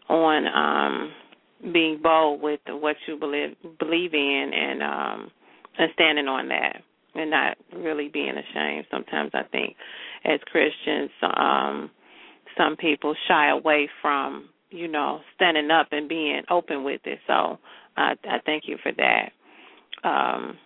[0.08, 5.30] on um, being bold with what you believe believe in and um,
[5.78, 6.82] and standing on that
[7.14, 8.86] and not really being ashamed.
[8.90, 9.76] Sometimes I think
[10.24, 11.90] as Christians, um,
[12.56, 17.18] some people shy away from you know standing up and being open with it.
[17.26, 17.58] So
[17.96, 19.30] I, I thank you for that.
[20.08, 20.58] Um,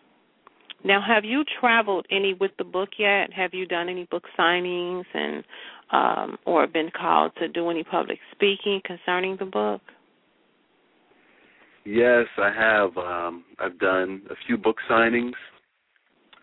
[0.85, 3.33] now, have you traveled any with the book yet?
[3.33, 5.45] Have you done any book signings and
[5.91, 9.81] um, or been called to do any public speaking concerning the book?
[11.89, 12.95] Yes, I have.
[12.99, 15.33] Um, I've done a few book signings.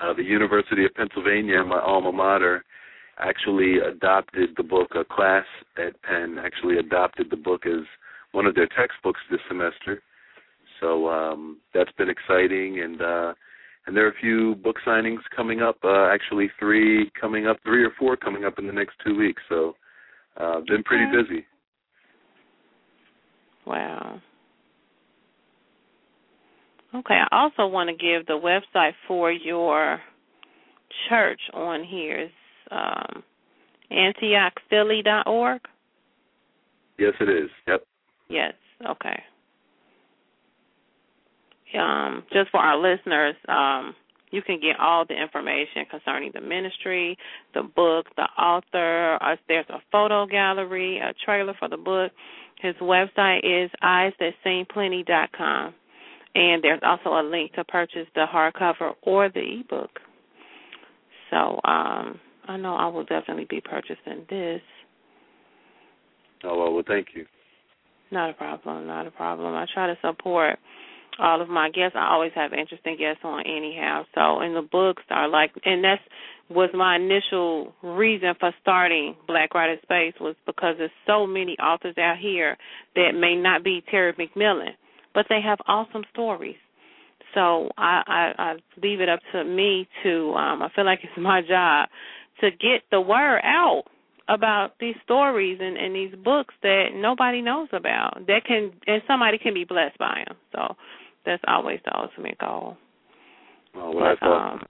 [0.01, 2.65] Uh, the University of Pennsylvania, my alma mater,
[3.19, 4.95] actually adopted the book.
[4.95, 5.45] A class
[5.77, 7.84] at Penn actually adopted the book as
[8.31, 10.01] one of their textbooks this semester.
[10.79, 13.34] So um, that's been exciting, and uh,
[13.86, 15.77] and there are a few book signings coming up.
[15.84, 19.43] Uh, actually, three coming up, three or four coming up in the next two weeks.
[19.47, 19.75] So
[20.38, 21.45] uh, been pretty busy.
[23.67, 24.21] Wow.
[26.95, 29.99] Okay, I also want to give the website for your
[31.10, 32.19] church on here.
[32.21, 32.34] It's
[32.71, 33.23] um,
[33.91, 35.62] AntiochPhilly.org.
[36.97, 37.49] Yes, it is.
[37.67, 37.84] Yep.
[38.29, 38.53] Yes.
[38.89, 39.21] Okay.
[41.77, 43.93] Um, just for our listeners, um,
[44.31, 47.17] you can get all the information concerning the ministry,
[47.53, 49.17] the book, the author.
[49.21, 52.13] Uh, there's a photo gallery, a trailer for the book.
[52.62, 55.73] His website is eyesthatseenplenty.com.
[56.35, 59.99] And there's also a link to purchase the hardcover or the ebook.
[61.31, 64.61] So um, I know I will definitely be purchasing this.
[66.43, 67.25] Oh well, well, thank you.
[68.11, 68.85] Not a problem.
[68.85, 69.55] Not a problem.
[69.55, 70.59] I try to support
[71.17, 71.95] all of my guests.
[71.95, 74.03] I always have interesting guests on anyhow.
[74.13, 76.01] So and the books are like and that's
[76.49, 81.97] was my initial reason for starting Black Writer Space was because there's so many authors
[81.97, 82.55] out here
[82.95, 84.75] that may not be Terry McMillan,
[85.15, 86.58] but they have awesome stories.
[87.34, 91.13] So I, I, I leave it up to me to um I feel like it's
[91.17, 91.89] my job
[92.41, 93.86] to get the word out
[94.28, 99.38] about these stories and, and these books that nobody knows about that can and somebody
[99.38, 100.38] can be blessed by them.
[100.51, 100.75] So
[101.25, 102.78] that's always the ultimate goal.
[103.75, 104.60] Oh, well, that's but, awesome.
[104.60, 104.67] Um,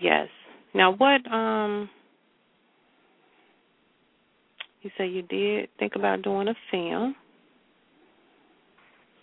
[0.00, 0.28] yes.
[0.74, 1.88] Now, what um,
[4.82, 7.14] you say you did think about doing a film?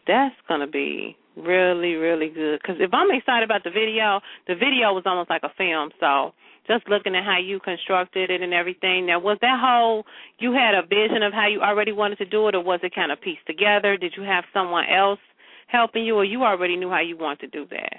[0.08, 2.60] That's gonna be really, really good.
[2.62, 5.92] Because if I'm excited about the video, the video was almost like a film.
[6.00, 6.34] So
[6.68, 9.06] just looking at how you constructed it and everything.
[9.06, 10.06] Now, was that whole
[10.40, 12.96] you had a vision of how you already wanted to do it, or was it
[12.96, 13.98] kind of pieced together?
[13.98, 15.20] Did you have someone else
[15.68, 17.98] helping you, or you already knew how you wanted to do that?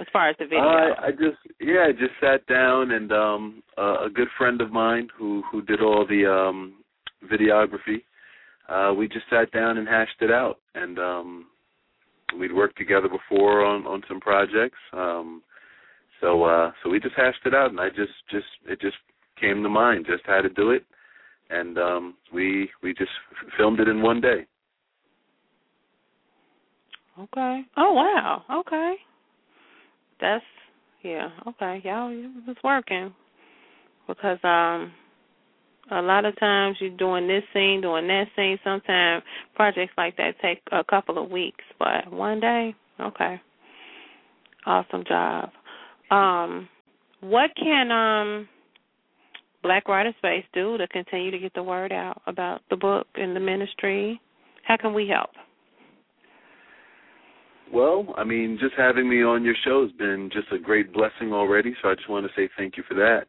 [0.00, 3.62] As far as the video, uh, I just yeah, I just sat down and um
[3.76, 6.74] uh, a good friend of mine who who did all the um
[7.30, 8.02] videography.
[8.72, 11.46] Uh we just sat down and hashed it out and um
[12.38, 14.78] we'd worked together before on on some projects.
[14.92, 15.42] Um
[16.20, 18.96] so uh so we just hashed it out and I just just it just
[19.40, 20.84] came to mind just how to do it
[21.50, 23.10] and um we we just
[23.56, 24.46] filmed it in one day.
[27.18, 27.62] Okay.
[27.76, 28.42] Oh wow.
[28.50, 28.94] Okay.
[30.20, 30.44] That's
[31.02, 31.28] yeah.
[31.46, 31.82] Okay.
[31.84, 32.10] Y'all,
[32.46, 33.12] was working
[34.06, 34.92] because um,
[35.90, 38.58] a lot of times you're doing this scene, doing that scene.
[38.64, 39.22] Sometimes
[39.54, 43.40] projects like that take a couple of weeks, but one day, okay.
[44.64, 45.50] Awesome job.
[46.10, 46.68] Um,
[47.20, 48.48] what can um
[49.62, 53.34] Black Writer Space do to continue to get the word out about the book and
[53.34, 54.20] the ministry?
[54.64, 55.30] How can we help?
[57.72, 61.32] Well, I mean, just having me on your show has been just a great blessing
[61.32, 61.74] already.
[61.82, 63.26] So I just want to say thank you for that.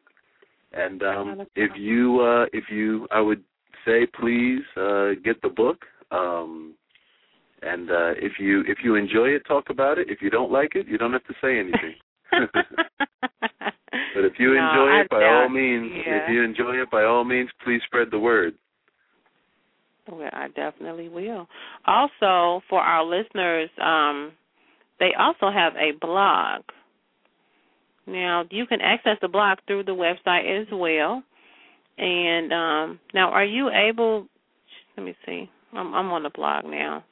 [0.74, 3.44] And um, if you, uh, if you, I would
[3.86, 5.86] say please uh, get the book.
[6.12, 6.76] Um,
[7.62, 10.10] and uh, if you if you enjoy it, talk about it.
[10.10, 11.96] If you don't like it, you don't have to say anything.
[12.32, 16.24] but if you no, enjoy it, by all means, yeah.
[16.24, 18.56] if you enjoy it, by all means, please spread the word.
[20.12, 21.48] Well, I definitely will.
[21.86, 24.34] Also, for our listeners, um,
[25.00, 26.64] they also have a blog.
[28.06, 31.24] Now, you can access the blog through the website as well.
[31.98, 34.28] And um, now, are you able?
[34.98, 35.50] Let me see.
[35.74, 37.04] I'm, I'm on the blog now.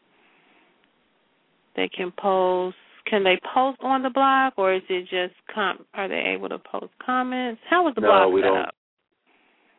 [1.75, 2.75] They can post.
[3.09, 5.85] Can they post on the blog, or is it just com?
[5.93, 7.61] Are they able to post comments?
[7.69, 8.57] How is the no, blog we set don't.
[8.59, 8.75] up?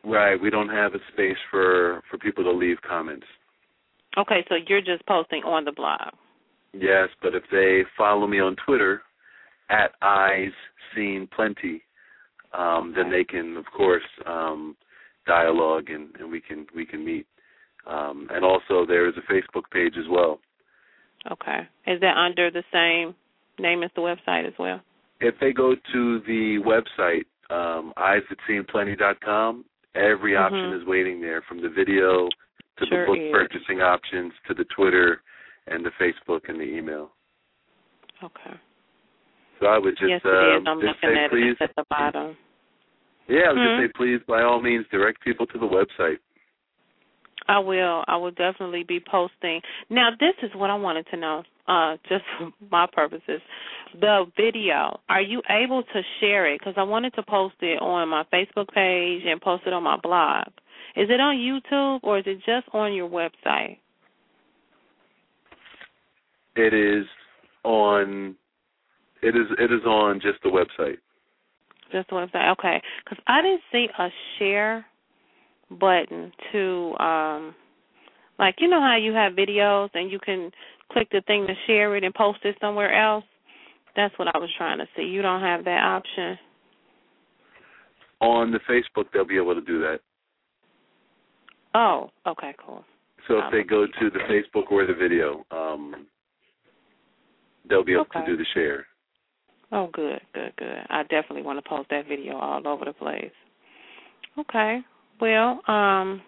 [0.05, 3.25] Right, we don't have a space for for people to leave comments.
[4.17, 6.13] Okay, so you're just posting on the blog.
[6.73, 9.01] Yes, but if they follow me on Twitter
[9.69, 10.51] at eyes
[10.95, 11.81] seen plenty,
[12.53, 14.75] um, then they can, of course, um,
[15.25, 17.25] dialogue and, and we can we can meet.
[17.87, 20.39] Um, and also there is a Facebook page as well.
[21.31, 23.15] Okay, is that under the same
[23.59, 24.81] name as the website as well?
[25.19, 30.41] If they go to the website, um, eyesthatseenplenty.com, every Mhm.
[30.41, 32.27] option is waiting there, from the video
[32.77, 33.31] to Sure the book is.
[33.31, 35.21] purchasing options to the Twitter
[35.67, 37.11] and the Facebook and the email.
[38.21, 38.57] Okay.
[39.63, 40.67] So I would just yes, it um, is.
[40.67, 41.43] I'm just looking say at please.
[41.43, 41.51] it.
[41.51, 42.35] It's at the bottom.
[43.29, 43.79] Yeah, I would Hmm.
[43.79, 46.17] just say please, by all means, direct people to the website.
[47.47, 48.03] I will.
[48.07, 49.61] I will definitely be posting.
[49.89, 53.41] Now, this is what I wanted to know, uh, just for my purposes.
[54.01, 56.59] The video, are you able to share it?
[56.59, 59.95] Because I wanted to post it on my Facebook page and post it on my
[59.95, 60.47] blog.
[60.97, 63.77] Is it on YouTube or is it just on your website?
[66.57, 67.05] It is
[67.63, 68.35] on.
[69.23, 70.97] It is it is on just the website.
[71.91, 72.51] Just the website.
[72.53, 72.81] Okay.
[73.03, 74.85] Because I didn't see a share
[75.79, 77.55] button to, um,
[78.37, 80.51] like you know how you have videos and you can
[80.91, 83.23] click the thing to share it and post it somewhere else.
[83.95, 85.03] That's what I was trying to see.
[85.03, 86.37] You don't have that option.
[88.21, 89.99] On the Facebook, they'll be able to do that.
[91.75, 92.83] Oh, okay, cool.
[93.27, 96.07] So if they go to the Facebook or the video, um,
[97.69, 98.19] they'll be able Okay.
[98.21, 98.85] to do the share.
[99.73, 100.85] Oh, good, good, good.
[100.89, 103.31] I definitely want to post that video all over the place.
[104.37, 104.81] Okay.
[105.19, 106.21] Well, um,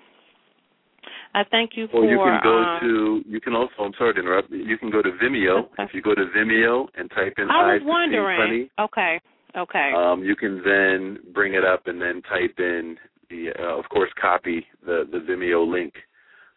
[1.35, 1.97] I thank you for.
[1.97, 3.23] Or you can go um, to.
[3.27, 3.73] You can also.
[3.79, 4.49] I'm sorry to interrupt.
[4.49, 5.65] You can go to Vimeo.
[5.65, 5.83] Okay.
[5.83, 8.67] If you go to Vimeo and type in I was wondering.
[8.79, 9.21] Okay,
[9.55, 9.91] okay.
[9.95, 12.97] um, you can then bring it up and then type in
[13.29, 15.93] the, uh, of course, copy the the Vimeo link,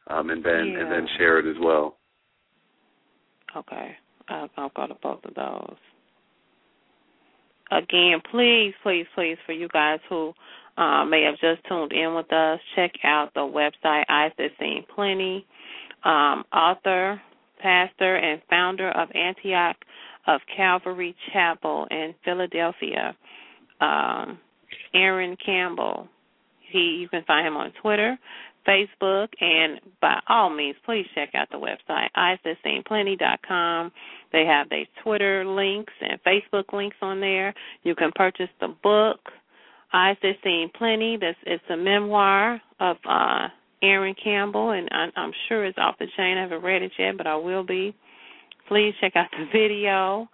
[0.07, 1.98] um, and then and then share it as well.
[3.55, 3.94] Okay.
[4.31, 5.77] I'll, I'll go to both of those.
[7.70, 10.33] Again, please, please, please, for you guys who
[10.76, 15.44] uh, may have just tuned in with us, check out the website That Seen Plenty.
[16.04, 17.20] Um, author,
[17.61, 19.76] pastor, and founder of Antioch
[20.26, 23.16] of Calvary Chapel in Philadelphia,
[23.81, 24.38] um,
[24.94, 26.09] Aaron Campbell.
[26.70, 28.18] He, you can find him on Twitter,
[28.66, 33.90] Facebook, and by all means, please check out the website, eyesthatseenplenty.com.
[34.32, 37.54] They have their Twitter links and Facebook links on there.
[37.82, 39.20] You can purchase the book,
[39.92, 41.18] Eyes That Seen Plenty.
[41.20, 43.48] That's it's a memoir of uh
[43.82, 46.36] Aaron Campbell, and I, I'm sure it's off the chain.
[46.36, 47.94] I haven't read it yet, but I will be.
[48.66, 50.28] Please check out the video.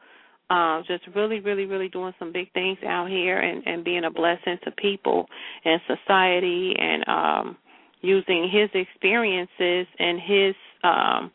[0.51, 4.11] Um, just really, really, really doing some big things out here and, and being a
[4.11, 5.27] blessing to people
[5.65, 7.57] and society and um
[8.03, 11.33] using his experiences and his um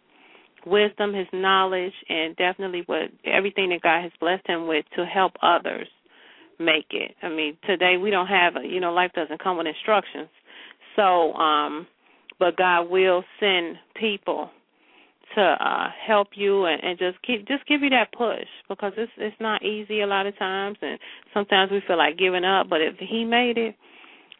[0.66, 5.34] wisdom, his knowledge and definitely what everything that God has blessed him with to help
[5.42, 5.88] others
[6.60, 7.16] make it.
[7.24, 10.30] I mean, today we don't have a you know, life doesn't come with instructions.
[10.96, 11.88] So, um
[12.40, 14.50] but God will send people
[15.36, 19.12] to uh help you and, and just keep just give you that push because it's
[19.18, 20.98] it's not easy a lot of times and
[21.34, 23.76] sometimes we feel like giving up but if he made it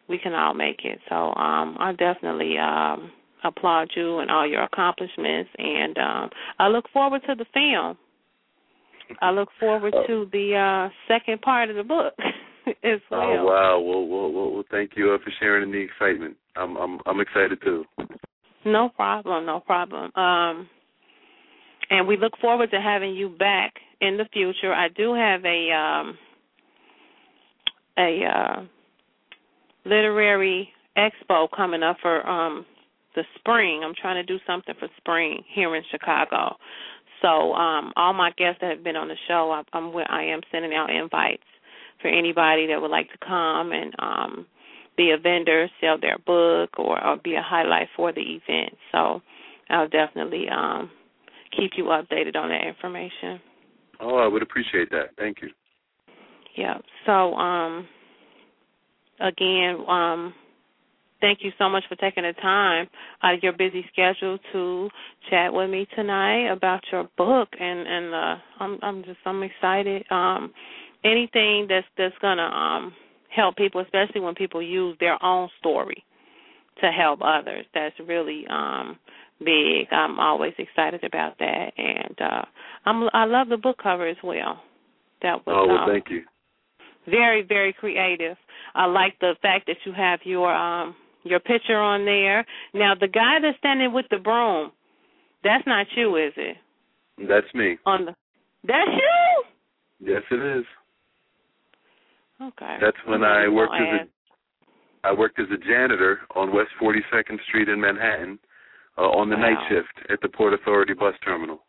[0.08, 3.12] we can all make it so um i definitely um
[3.44, 7.96] applaud you and all your accomplishments and um i look forward to the film
[9.20, 10.06] i look forward Oh.
[10.06, 12.14] to the uh second part of the book
[12.84, 13.80] as well Oh wow!
[13.80, 16.36] Well, well, well, well thank you for sharing in the excitement.
[16.56, 17.84] I'm I'm I'm excited too.
[18.64, 20.12] No problem, no problem.
[20.14, 20.68] Um
[21.88, 24.72] and we look forward to having you back in the future.
[24.72, 26.18] I do have a um
[27.98, 28.62] a uh
[29.84, 32.66] literary expo coming up for um
[33.14, 33.82] the spring.
[33.84, 36.56] I'm trying to do something for spring here in Chicago.
[37.22, 40.40] So um all my guests that have been on the show, I, I'm I am
[40.50, 41.42] sending out invites
[42.00, 44.46] for anybody that would like to come and um
[44.96, 48.74] be a vendor, sell their book, or, or be a highlight for the event.
[48.92, 49.22] So
[49.70, 50.90] I'll definitely um,
[51.56, 53.40] keep you updated on that information.
[54.00, 55.10] Oh, I would appreciate that.
[55.16, 55.48] Thank you.
[56.56, 56.78] Yeah.
[57.06, 57.86] So um,
[59.20, 60.34] again, um,
[61.20, 62.88] thank you so much for taking the time
[63.22, 64.88] out of your busy schedule to
[65.28, 70.04] chat with me tonight about your book and and uh I'm I'm just I'm excited.
[70.10, 70.52] Um
[71.04, 72.92] anything that's that's gonna um
[73.34, 76.04] help people, especially when people use their own story
[76.80, 77.66] to help others.
[77.74, 78.98] That's really um
[79.38, 79.92] big.
[79.92, 82.44] I'm always excited about that and uh
[82.86, 84.62] I'm I love the book cover as well.
[85.22, 86.22] That was Oh well um, thank you.
[87.06, 88.36] very very creative.
[88.74, 92.46] I like the fact that you have your um your picture on there.
[92.74, 94.72] Now the guy that's standing with the broom,
[95.44, 96.56] that's not you, is it?
[97.28, 97.78] That's me.
[97.86, 98.14] On the
[98.64, 99.44] That's you?
[100.12, 100.64] Yes it is.
[102.40, 102.76] Okay.
[102.80, 107.68] That's when I worked as a I worked as a janitor on West 42nd Street
[107.68, 108.38] in Manhattan
[108.98, 111.60] uh, on the night shift at the Port Authority bus terminal.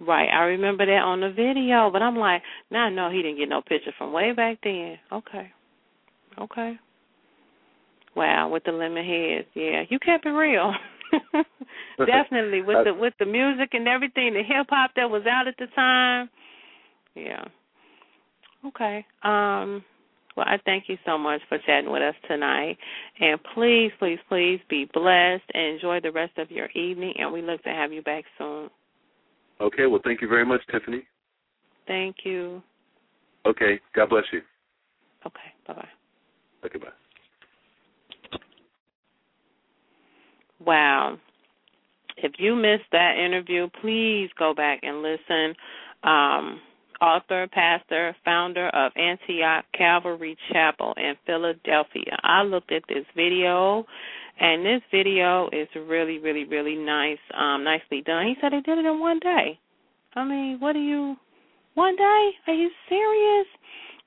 [0.00, 3.38] Right, I remember that on the video, but I'm like, now I know he didn't
[3.38, 4.98] get no picture from way back then.
[5.12, 5.50] Okay,
[6.40, 6.78] okay.
[8.14, 10.74] Wow, with the lemon heads, yeah, you kept it real.
[11.98, 15.54] Definitely with the with the music and everything, the hip hop that was out at
[15.58, 16.28] the time.
[17.14, 17.44] Yeah.
[18.66, 19.04] Okay.
[19.22, 19.84] Um.
[20.34, 22.78] Well, I thank you so much for chatting with us tonight,
[23.20, 27.12] and please, please, please be blessed and enjoy the rest of your evening.
[27.18, 28.70] And we look to have you back soon.
[29.60, 31.02] Okay, well thank you very much, Tiffany.
[31.86, 32.62] Thank you.
[33.44, 34.40] Okay, God bless you.
[35.26, 35.38] Okay.
[35.66, 35.88] Bye bye.
[36.64, 36.88] Okay, bye.
[40.64, 41.18] Wow.
[42.16, 45.54] If you missed that interview, please go back and listen.
[46.04, 46.60] Um,
[47.00, 52.16] author, pastor, founder of Antioch Calvary Chapel in Philadelphia.
[52.22, 53.84] I looked at this video,
[54.38, 58.26] and this video is really, really, really nice, um, nicely done.
[58.26, 59.58] He said he did it in one day.
[60.14, 61.16] I mean, what do you?
[61.74, 62.30] One day?
[62.46, 63.46] Are you serious?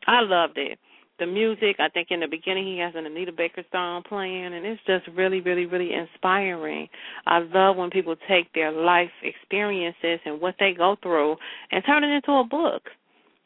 [0.08, 0.78] I loved it
[1.20, 1.78] the music.
[1.80, 5.08] I think in the beginning he has an Anita Baker song playing, and it's just
[5.16, 6.88] really, really, really inspiring.
[7.26, 11.36] I love when people take their life experiences and what they go through
[11.72, 12.84] and turn it into a book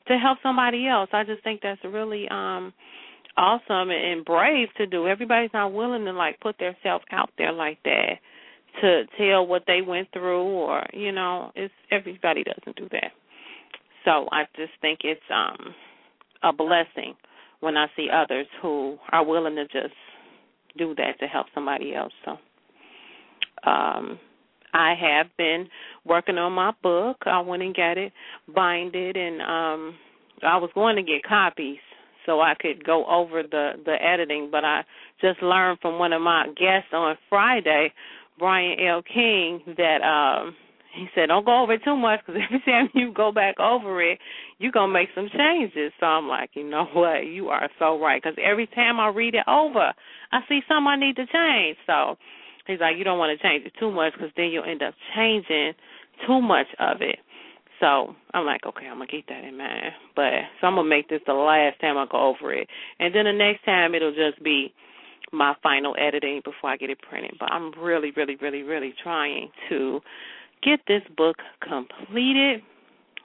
[0.07, 1.09] to help somebody else.
[1.13, 2.73] I just think that's really um
[3.37, 5.07] awesome and brave to do.
[5.07, 8.19] Everybody's not willing to like put themselves out there like that
[8.81, 13.11] to tell what they went through or you know it's everybody doesn't do that
[14.05, 15.73] so i just think it's um
[16.43, 17.15] a blessing
[17.59, 19.93] when I see others who are willing to just
[20.77, 22.13] do that to help somebody else.
[22.25, 22.31] So
[23.69, 24.19] um
[24.71, 25.67] I have been
[26.05, 27.17] working on my book.
[27.25, 28.13] I went and got it,
[28.53, 29.95] bind it and um
[30.43, 31.79] I was going to get copies
[32.25, 34.83] so I could go over the the editing, but I
[35.19, 37.91] just learned from one of my guests on Friday,
[38.37, 39.01] Brian L.
[39.01, 40.55] King, that um
[40.93, 44.01] he said, "Don't go over it too much because every time you go back over
[44.01, 44.19] it,
[44.57, 47.25] you're gonna make some changes." So I'm like, you know what?
[47.25, 49.93] You are so right because every time I read it over,
[50.31, 51.77] I see something I need to change.
[51.85, 52.17] So
[52.67, 54.93] he's like, you don't want to change it too much because then you'll end up
[55.15, 55.73] changing
[56.27, 57.19] too much of it.
[57.79, 59.93] So I'm like, okay, I'm gonna keep that in mind.
[60.15, 62.67] But so I'm gonna make this the last time I go over it,
[62.99, 64.73] and then the next time it'll just be
[65.31, 67.35] my final editing before I get it printed.
[67.39, 70.01] But I'm really, really, really, really trying to
[70.63, 72.61] get this book completed,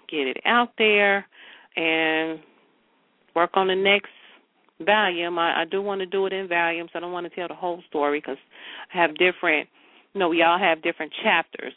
[0.09, 1.27] get it out there,
[1.77, 2.41] and
[3.35, 4.11] work on the next
[4.85, 5.39] volume.
[5.39, 6.91] I, I do want to do it in volumes.
[6.95, 8.39] I don't want to tell the whole story because
[8.95, 9.69] I have different,
[10.13, 11.73] you know, we all have different chapters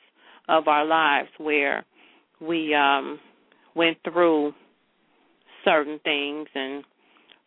[0.49, 1.85] of our lives where
[2.39, 3.19] we um
[3.75, 4.53] went through
[5.65, 6.83] certain things and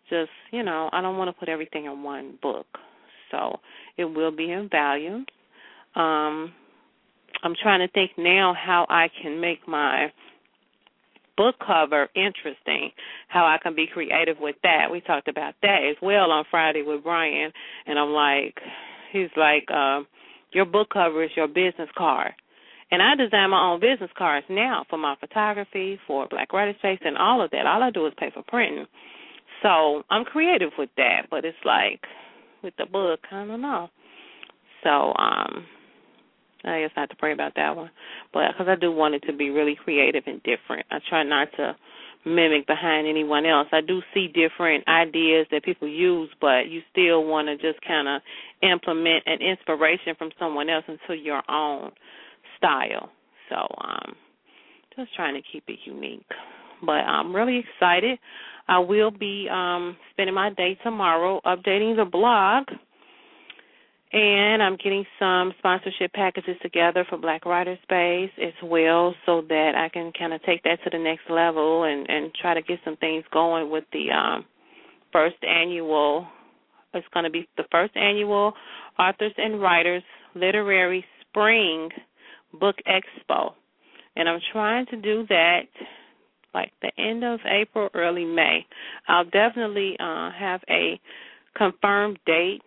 [0.08, 2.66] just, you know, I don't want to put everything in one book.
[3.30, 3.61] So
[3.96, 5.26] it will be in volumes.
[5.94, 6.52] Um
[7.43, 10.12] I'm trying to think now how I can make my
[11.36, 12.91] book cover interesting,
[13.28, 14.91] how I can be creative with that.
[14.91, 17.51] We talked about that as well on Friday with Brian,
[17.86, 18.55] and I'm like,
[19.12, 20.07] he's like, um,
[20.53, 22.32] your book cover is your business card.
[22.91, 26.99] And I design my own business cards now for my photography, for Black Writer Space,
[27.05, 27.66] and all of that.
[27.66, 28.86] All I do is pay for printing.
[29.62, 32.01] So I'm creative with that, but it's like
[32.62, 33.88] with the book, I don't know.
[34.82, 35.66] So um
[36.64, 37.90] I guess have to pray about that one,
[38.32, 40.86] but because I do want it to be really creative and different.
[40.90, 41.76] I try not to
[42.24, 43.68] mimic behind anyone else.
[43.72, 48.08] I do see different ideas that people use, but you still want to just kind
[48.08, 48.20] of
[48.62, 51.92] implement an inspiration from someone else into your own
[52.58, 53.11] style.
[53.48, 54.14] So, um,
[54.96, 56.26] just trying to keep it unique.
[56.84, 58.18] But I'm really excited.
[58.68, 62.64] I will be um spending my day tomorrow updating the blog
[64.12, 69.72] and I'm getting some sponsorship packages together for Black Writer Space as well so that
[69.76, 72.80] I can kind of take that to the next level and and try to get
[72.84, 74.44] some things going with the um
[75.12, 76.26] first annual
[76.94, 78.52] It's going to be the first annual
[78.98, 80.02] Authors and Writers
[80.34, 81.88] Literary Spring
[82.58, 83.52] Book Expo.
[84.16, 85.68] And I'm trying to do that
[86.52, 88.66] like the end of April, early May.
[89.06, 91.00] I'll definitely uh, have a
[91.56, 92.62] confirmed date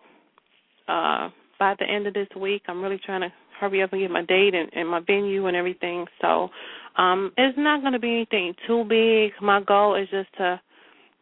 [0.88, 2.62] uh, by the end of this week.
[2.68, 5.56] I'm really trying to hurry up and get my date and, and my venue and
[5.56, 6.06] everything.
[6.20, 6.48] So
[6.96, 9.32] um, it's not going to be anything too big.
[9.42, 10.60] My goal is just to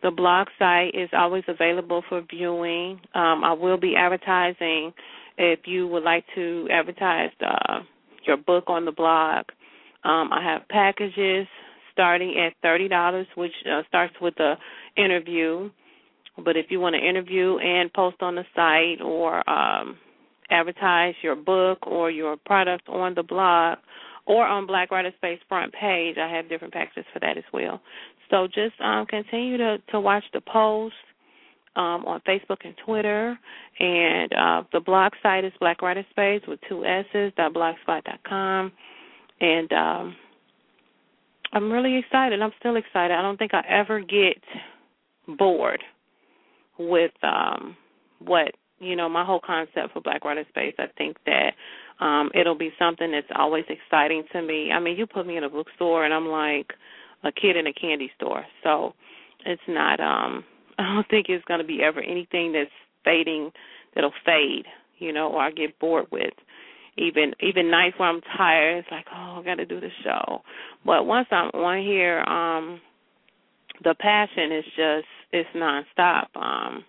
[0.02, 3.00] the blog site is always available for viewing.
[3.14, 4.92] Um, I will be advertising
[5.38, 7.80] if you would like to advertise uh,
[8.26, 9.46] your book on the blog.
[10.04, 11.46] Um, I have packages
[11.92, 14.54] starting at thirty dollars, which uh, starts with the
[14.96, 15.70] interview.
[16.42, 19.98] But if you want to interview and post on the site or um,
[20.50, 23.78] advertise your book or your product on the blog
[24.26, 26.16] or on Black Writer Space front page.
[26.18, 27.80] I have different packages for that as well.
[28.30, 30.96] So just um, continue to, to watch the posts
[31.76, 33.38] um, on Facebook and Twitter.
[33.78, 38.72] And uh, the blog site is Black Writer Space with two S's, blogspot.com.
[39.40, 40.16] And um,
[41.52, 42.40] I'm really excited.
[42.40, 43.14] I'm still excited.
[43.14, 44.42] I don't think I ever get
[45.36, 45.82] bored
[46.78, 47.76] with um,
[48.20, 48.52] what
[48.82, 51.52] you know, my whole concept for Black Writer Space, I think that
[52.02, 54.72] um it'll be something that's always exciting to me.
[54.72, 56.72] I mean, you put me in a bookstore and I'm like
[57.22, 58.44] a kid in a candy store.
[58.62, 58.94] So
[59.46, 60.44] it's not um
[60.78, 62.70] I don't think it's gonna be ever anything that's
[63.04, 63.52] fading
[63.94, 64.66] that'll fade,
[64.98, 66.34] you know, or I get bored with.
[66.98, 70.42] Even even nights where I'm tired, it's like, oh, I gotta do the show.
[70.84, 72.80] But once I'm on here, um
[73.84, 76.26] the passion is just it's nonstop.
[76.34, 76.84] Um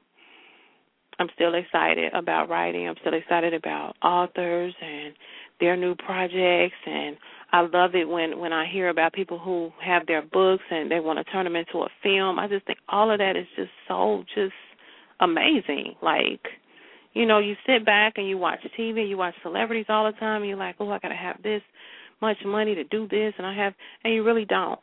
[1.23, 2.85] I'm still excited about writing.
[2.85, 5.13] I'm still excited about authors and
[5.61, 7.15] their new projects and
[7.53, 10.99] I love it when when I hear about people who have their books and they
[10.99, 12.39] want to turn them into a film.
[12.39, 14.53] I just think all of that is just so just
[15.21, 15.95] amazing.
[16.01, 16.41] Like,
[17.13, 20.41] you know, you sit back and you watch TV, you watch celebrities all the time,
[20.41, 21.61] and you're like, "Oh, I got to have this
[22.21, 24.79] much money to do this," and I have, and you really don't.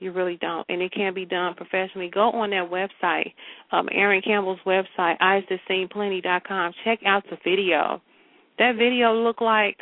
[0.00, 0.66] You really don't.
[0.68, 2.10] And it can be done professionally.
[2.12, 3.32] Go on that website,
[3.70, 6.72] um, Aaron Campbell's website, eyesthatseenplenty.com.
[6.84, 8.00] Check out the video.
[8.58, 9.76] That video looked like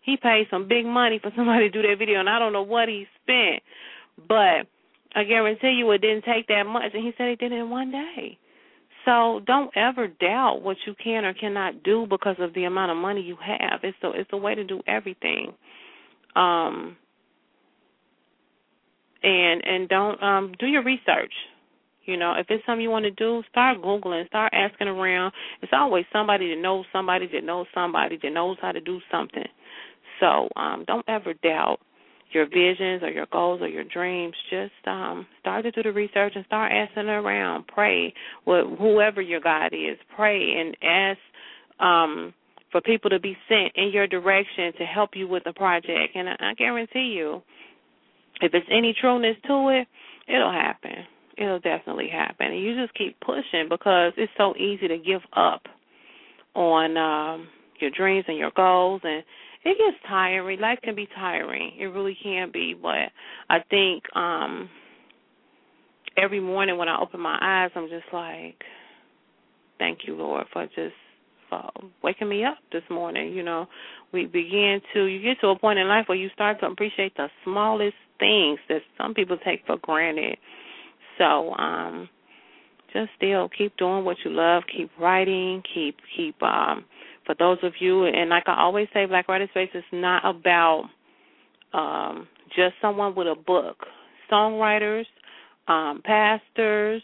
[0.00, 2.62] he paid some big money for somebody to do that video, and I don't know
[2.62, 3.62] what he spent.
[4.26, 4.66] But
[5.14, 6.92] I guarantee you it didn't take that much.
[6.94, 8.38] And he said he did it in one day.
[9.04, 12.96] So don't ever doubt what you can or cannot do because of the amount of
[12.96, 13.80] money you have.
[13.82, 15.54] It's a it's a way to do everything.
[16.36, 16.96] Um
[19.22, 21.32] and and don't um do your research.
[22.04, 25.32] You know, if it's something you want to do, start googling, start asking around.
[25.60, 29.46] It's always somebody that knows somebody that knows somebody that knows how to do something.
[30.20, 31.80] So um don't ever doubt
[32.32, 34.34] your visions or your goals or your dreams.
[34.50, 37.66] Just um start to do the research and start asking around.
[37.66, 38.14] Pray
[38.46, 39.98] with whoever your God is.
[40.16, 41.18] Pray and ask
[41.80, 42.34] um
[42.70, 46.14] for people to be sent in your direction to help you with the project.
[46.14, 47.42] And I, I guarantee you,
[48.40, 49.88] if it's any trueness to it,
[50.32, 51.04] it'll happen.
[51.36, 52.46] It'll definitely happen.
[52.52, 55.62] And you just keep pushing because it's so easy to give up
[56.54, 57.48] on um
[57.80, 59.22] your dreams and your goals and
[59.64, 60.60] it gets tiring.
[60.60, 61.72] Life can be tiring.
[61.78, 62.74] It really can be.
[62.80, 63.10] But
[63.48, 64.68] I think um
[66.16, 68.56] every morning when I open my eyes, I'm just like,
[69.78, 70.94] thank you, Lord, for just
[71.48, 71.70] for
[72.02, 73.32] waking me up this morning.
[73.32, 73.66] You know,
[74.12, 77.16] we begin to you get to a point in life where you start to appreciate
[77.16, 80.36] the smallest things that some people take for granted.
[81.18, 82.08] So, um
[82.92, 86.84] just still keep doing what you love, keep writing, keep keep um
[87.26, 90.88] for those of you and like I always say Black Writer Space is not about
[91.72, 93.76] um just someone with a book.
[94.30, 95.06] Songwriters,
[95.68, 97.02] um, pastors,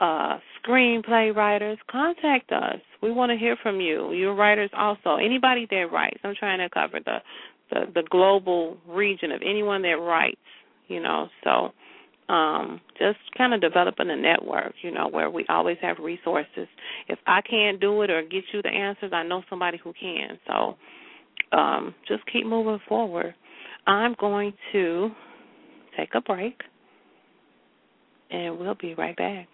[0.00, 2.80] uh, screenplay writers, contact us.
[3.02, 4.12] We want to hear from you.
[4.12, 5.16] Your writers also.
[5.16, 6.18] Anybody that writes.
[6.24, 7.18] I'm trying to cover the
[7.70, 10.40] the, the global region of anyone that writes,
[10.88, 11.28] you know.
[11.44, 11.72] So
[12.32, 16.68] um, just kind of developing a network, you know, where we always have resources.
[17.08, 20.38] If I can't do it or get you the answers, I know somebody who can.
[20.46, 20.76] So
[21.56, 23.34] um, just keep moving forward.
[23.86, 25.10] I'm going to
[25.96, 26.60] take a break,
[28.30, 29.48] and we'll be right back.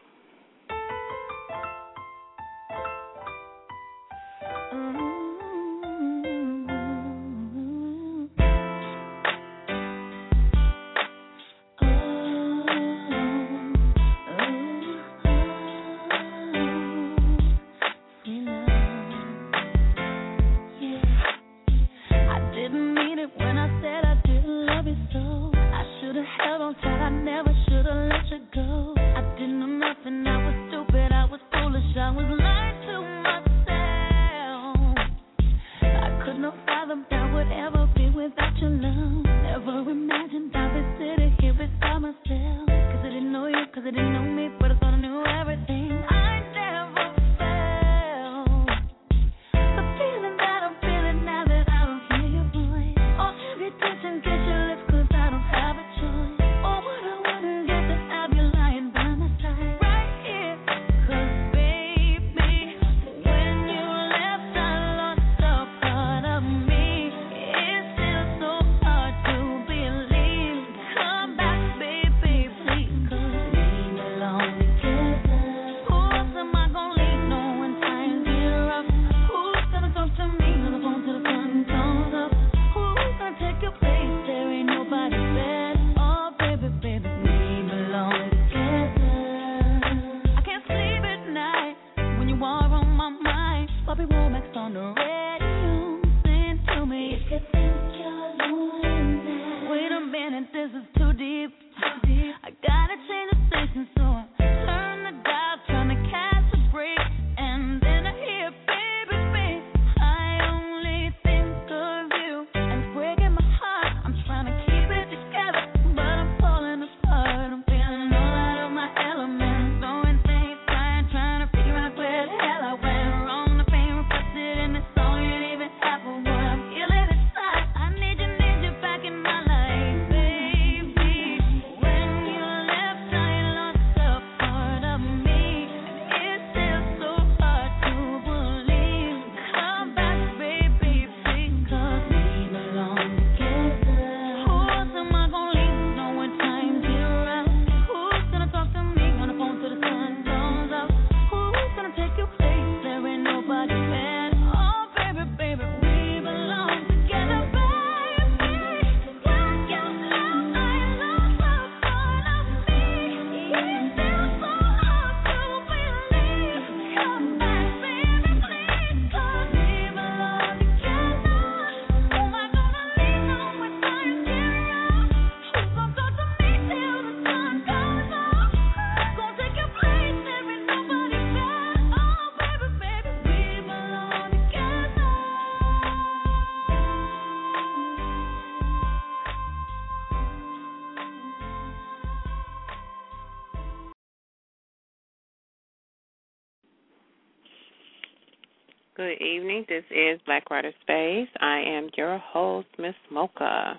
[199.04, 199.66] Good evening.
[199.68, 201.28] This is Black Writer Space.
[201.38, 203.78] I am your host, Miss Mocha.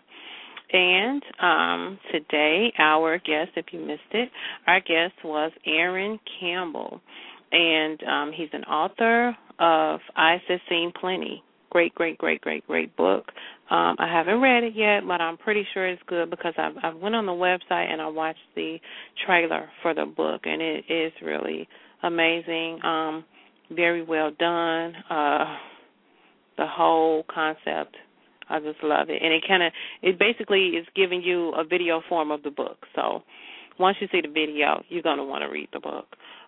[0.71, 4.29] And um, today, our guest, if you missed it,
[4.67, 7.01] our guest was Aaron Campbell.
[7.51, 11.41] And um, he's an author of That Seen Plenty.
[11.71, 13.25] Great, great, great, great, great book.
[13.71, 16.93] Um, I haven't read it yet, but I'm pretty sure it's good because I've, I
[16.93, 18.77] went on the website and I watched the
[19.25, 21.67] trailer for the book, and it is really
[22.03, 22.79] amazing.
[22.83, 23.25] Um,
[23.71, 24.93] very well done.
[25.09, 25.57] Uh,
[26.57, 27.95] the whole concept
[28.49, 32.01] I just love it, and it kind of it basically is giving you a video
[32.07, 32.77] form of the book.
[32.95, 33.23] So
[33.79, 36.05] once you see the video, you're going to want to read the book.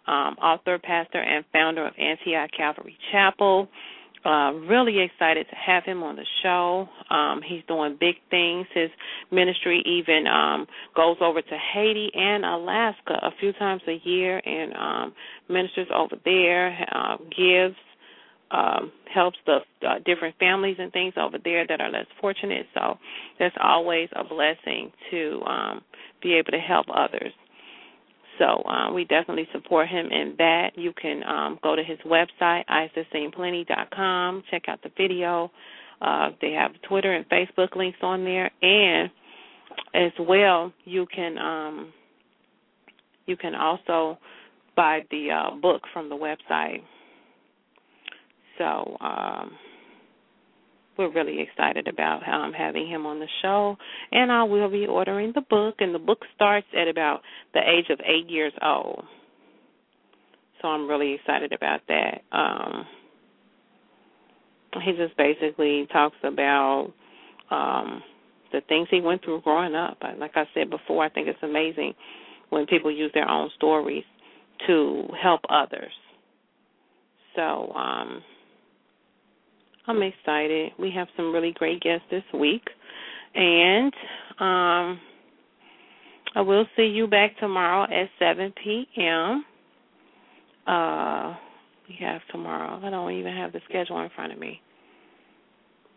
[0.07, 3.67] Um, author, pastor, and founder of Antioch Calvary Chapel.
[4.25, 6.89] Uh, really excited to have him on the show.
[7.09, 8.65] Um, he's doing big things.
[8.73, 8.89] His
[9.31, 14.73] ministry even um, goes over to Haiti and Alaska a few times a year and
[14.73, 15.13] um,
[15.47, 17.77] ministers over there, uh, gives,
[18.51, 22.65] um, helps the uh, different families and things over there that are less fortunate.
[22.73, 22.97] So
[23.39, 25.81] that's always a blessing to um,
[26.21, 27.31] be able to help others.
[28.39, 30.71] So um, we definitely support him in that.
[30.75, 32.63] You can um, go to his website,
[33.95, 34.43] com.
[34.51, 35.51] check out the video.
[36.01, 39.09] Uh, they have Twitter and Facebook links on there, and
[39.95, 41.93] as well, you can um,
[43.25, 44.17] you can also
[44.75, 46.81] buy the uh, book from the website.
[48.59, 49.51] So um,
[50.97, 53.75] we're really excited about um, having him on the show.
[54.11, 57.21] And I will be ordering the book, and the book starts at about
[57.53, 59.03] the age of eight years old.
[60.61, 62.21] So I'm really excited about that.
[62.31, 62.85] Um,
[64.83, 66.93] he just basically talks about
[67.51, 68.01] um,
[68.51, 69.97] the things he went through growing up.
[70.19, 71.93] Like I said before, I think it's amazing
[72.49, 74.03] when people use their own stories
[74.67, 75.91] to help others.
[77.35, 78.23] So, um,
[79.87, 80.73] I'm excited.
[80.77, 82.63] We have some really great guests this week.
[83.35, 83.93] And
[84.39, 84.99] um
[86.35, 89.45] I will see you back tomorrow at 7 p.m.
[90.67, 91.35] Uh
[91.87, 92.79] we have tomorrow.
[92.85, 94.61] I don't even have the schedule in front of me.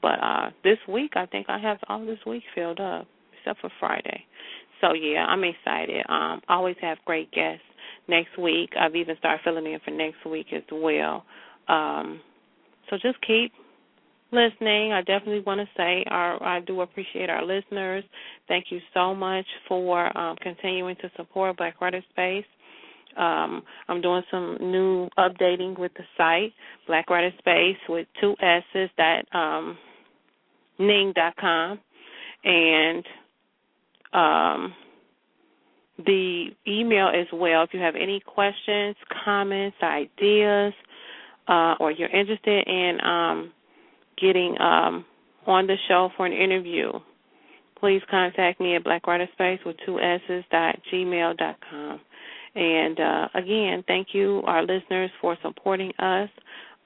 [0.03, 3.07] But uh this week I think I have all this week filled up
[3.39, 4.25] except for Friday.
[4.81, 6.05] So yeah, I'm excited.
[6.09, 7.65] Um always have great guests
[8.09, 8.71] next week.
[8.79, 11.25] I've even started filling in for next week as well.
[11.69, 12.21] Um
[12.89, 13.53] so just keep
[14.33, 14.93] listening.
[14.93, 18.05] I definitely want to say our, I do appreciate our listeners.
[18.49, 22.45] Thank you so much for um, continuing to support Black Writer Space.
[23.17, 26.53] Um, I'm doing some new updating with the site,
[26.87, 29.77] Black Writer Space with two S's that um,
[30.79, 31.81] Ning.com
[32.45, 33.05] and
[34.13, 34.75] um,
[35.99, 37.63] the email as well.
[37.63, 40.73] If you have any questions, comments, ideas,
[41.49, 43.53] uh, or you're interested in um,
[44.21, 45.05] getting um,
[45.47, 46.93] on the show for an interview,
[47.79, 52.01] please contact me at blackwriterspace with two s's dot gmail dot com.
[52.55, 56.29] And uh, again, thank you, our listeners, for supporting us.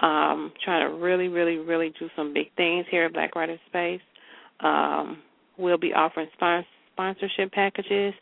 [0.01, 4.01] Um, trying to really, really, really do some big things here at Black Writer Space.
[4.61, 5.23] Um,
[5.57, 8.13] we'll be offering spons- sponsorship packages,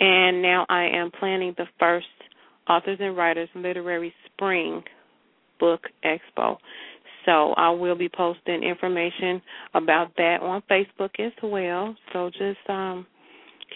[0.00, 2.06] and now I am planning the first
[2.68, 4.82] Authors and Writers Literary Spring
[5.60, 6.56] Book Expo.
[7.28, 9.42] So I will be posting information
[9.74, 11.94] about that on Facebook as well.
[12.14, 13.06] So just um,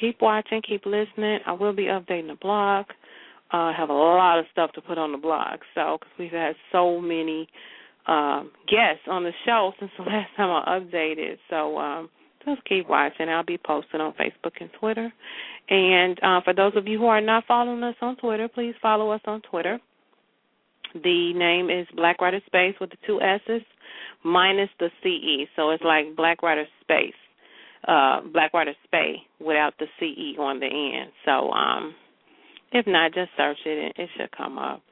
[0.01, 1.41] keep watching, keep listening.
[1.47, 2.87] I will be updating the blog.
[3.53, 5.59] Uh, I have a lot of stuff to put on the blog.
[5.75, 7.47] So cause we've had so many
[8.07, 11.37] um, guests on the show since the last time I updated.
[11.51, 12.09] So um,
[12.47, 13.29] just keep watching.
[13.29, 15.13] I'll be posting on Facebook and Twitter.
[15.69, 19.11] And uh, for those of you who are not following us on Twitter, please follow
[19.11, 19.79] us on Twitter.
[20.95, 23.63] The name is Black Writer Space with the two S's
[24.25, 25.49] minus the CE.
[25.57, 27.15] So it's like Black Writer Space,
[27.89, 31.13] uh, Black Writer Space without the CE on the end.
[31.25, 31.95] So um,
[32.73, 34.83] if not, just search it and it should come up.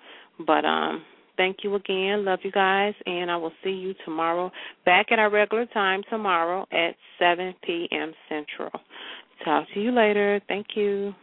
[0.46, 1.04] But um,
[1.36, 2.24] thank you again.
[2.24, 4.50] Love you guys, and I will see you tomorrow
[4.84, 8.12] back at our regular time tomorrow at 7 p.m.
[8.28, 8.70] Central.
[9.44, 10.40] Talk to you later.
[10.48, 11.14] Thank you.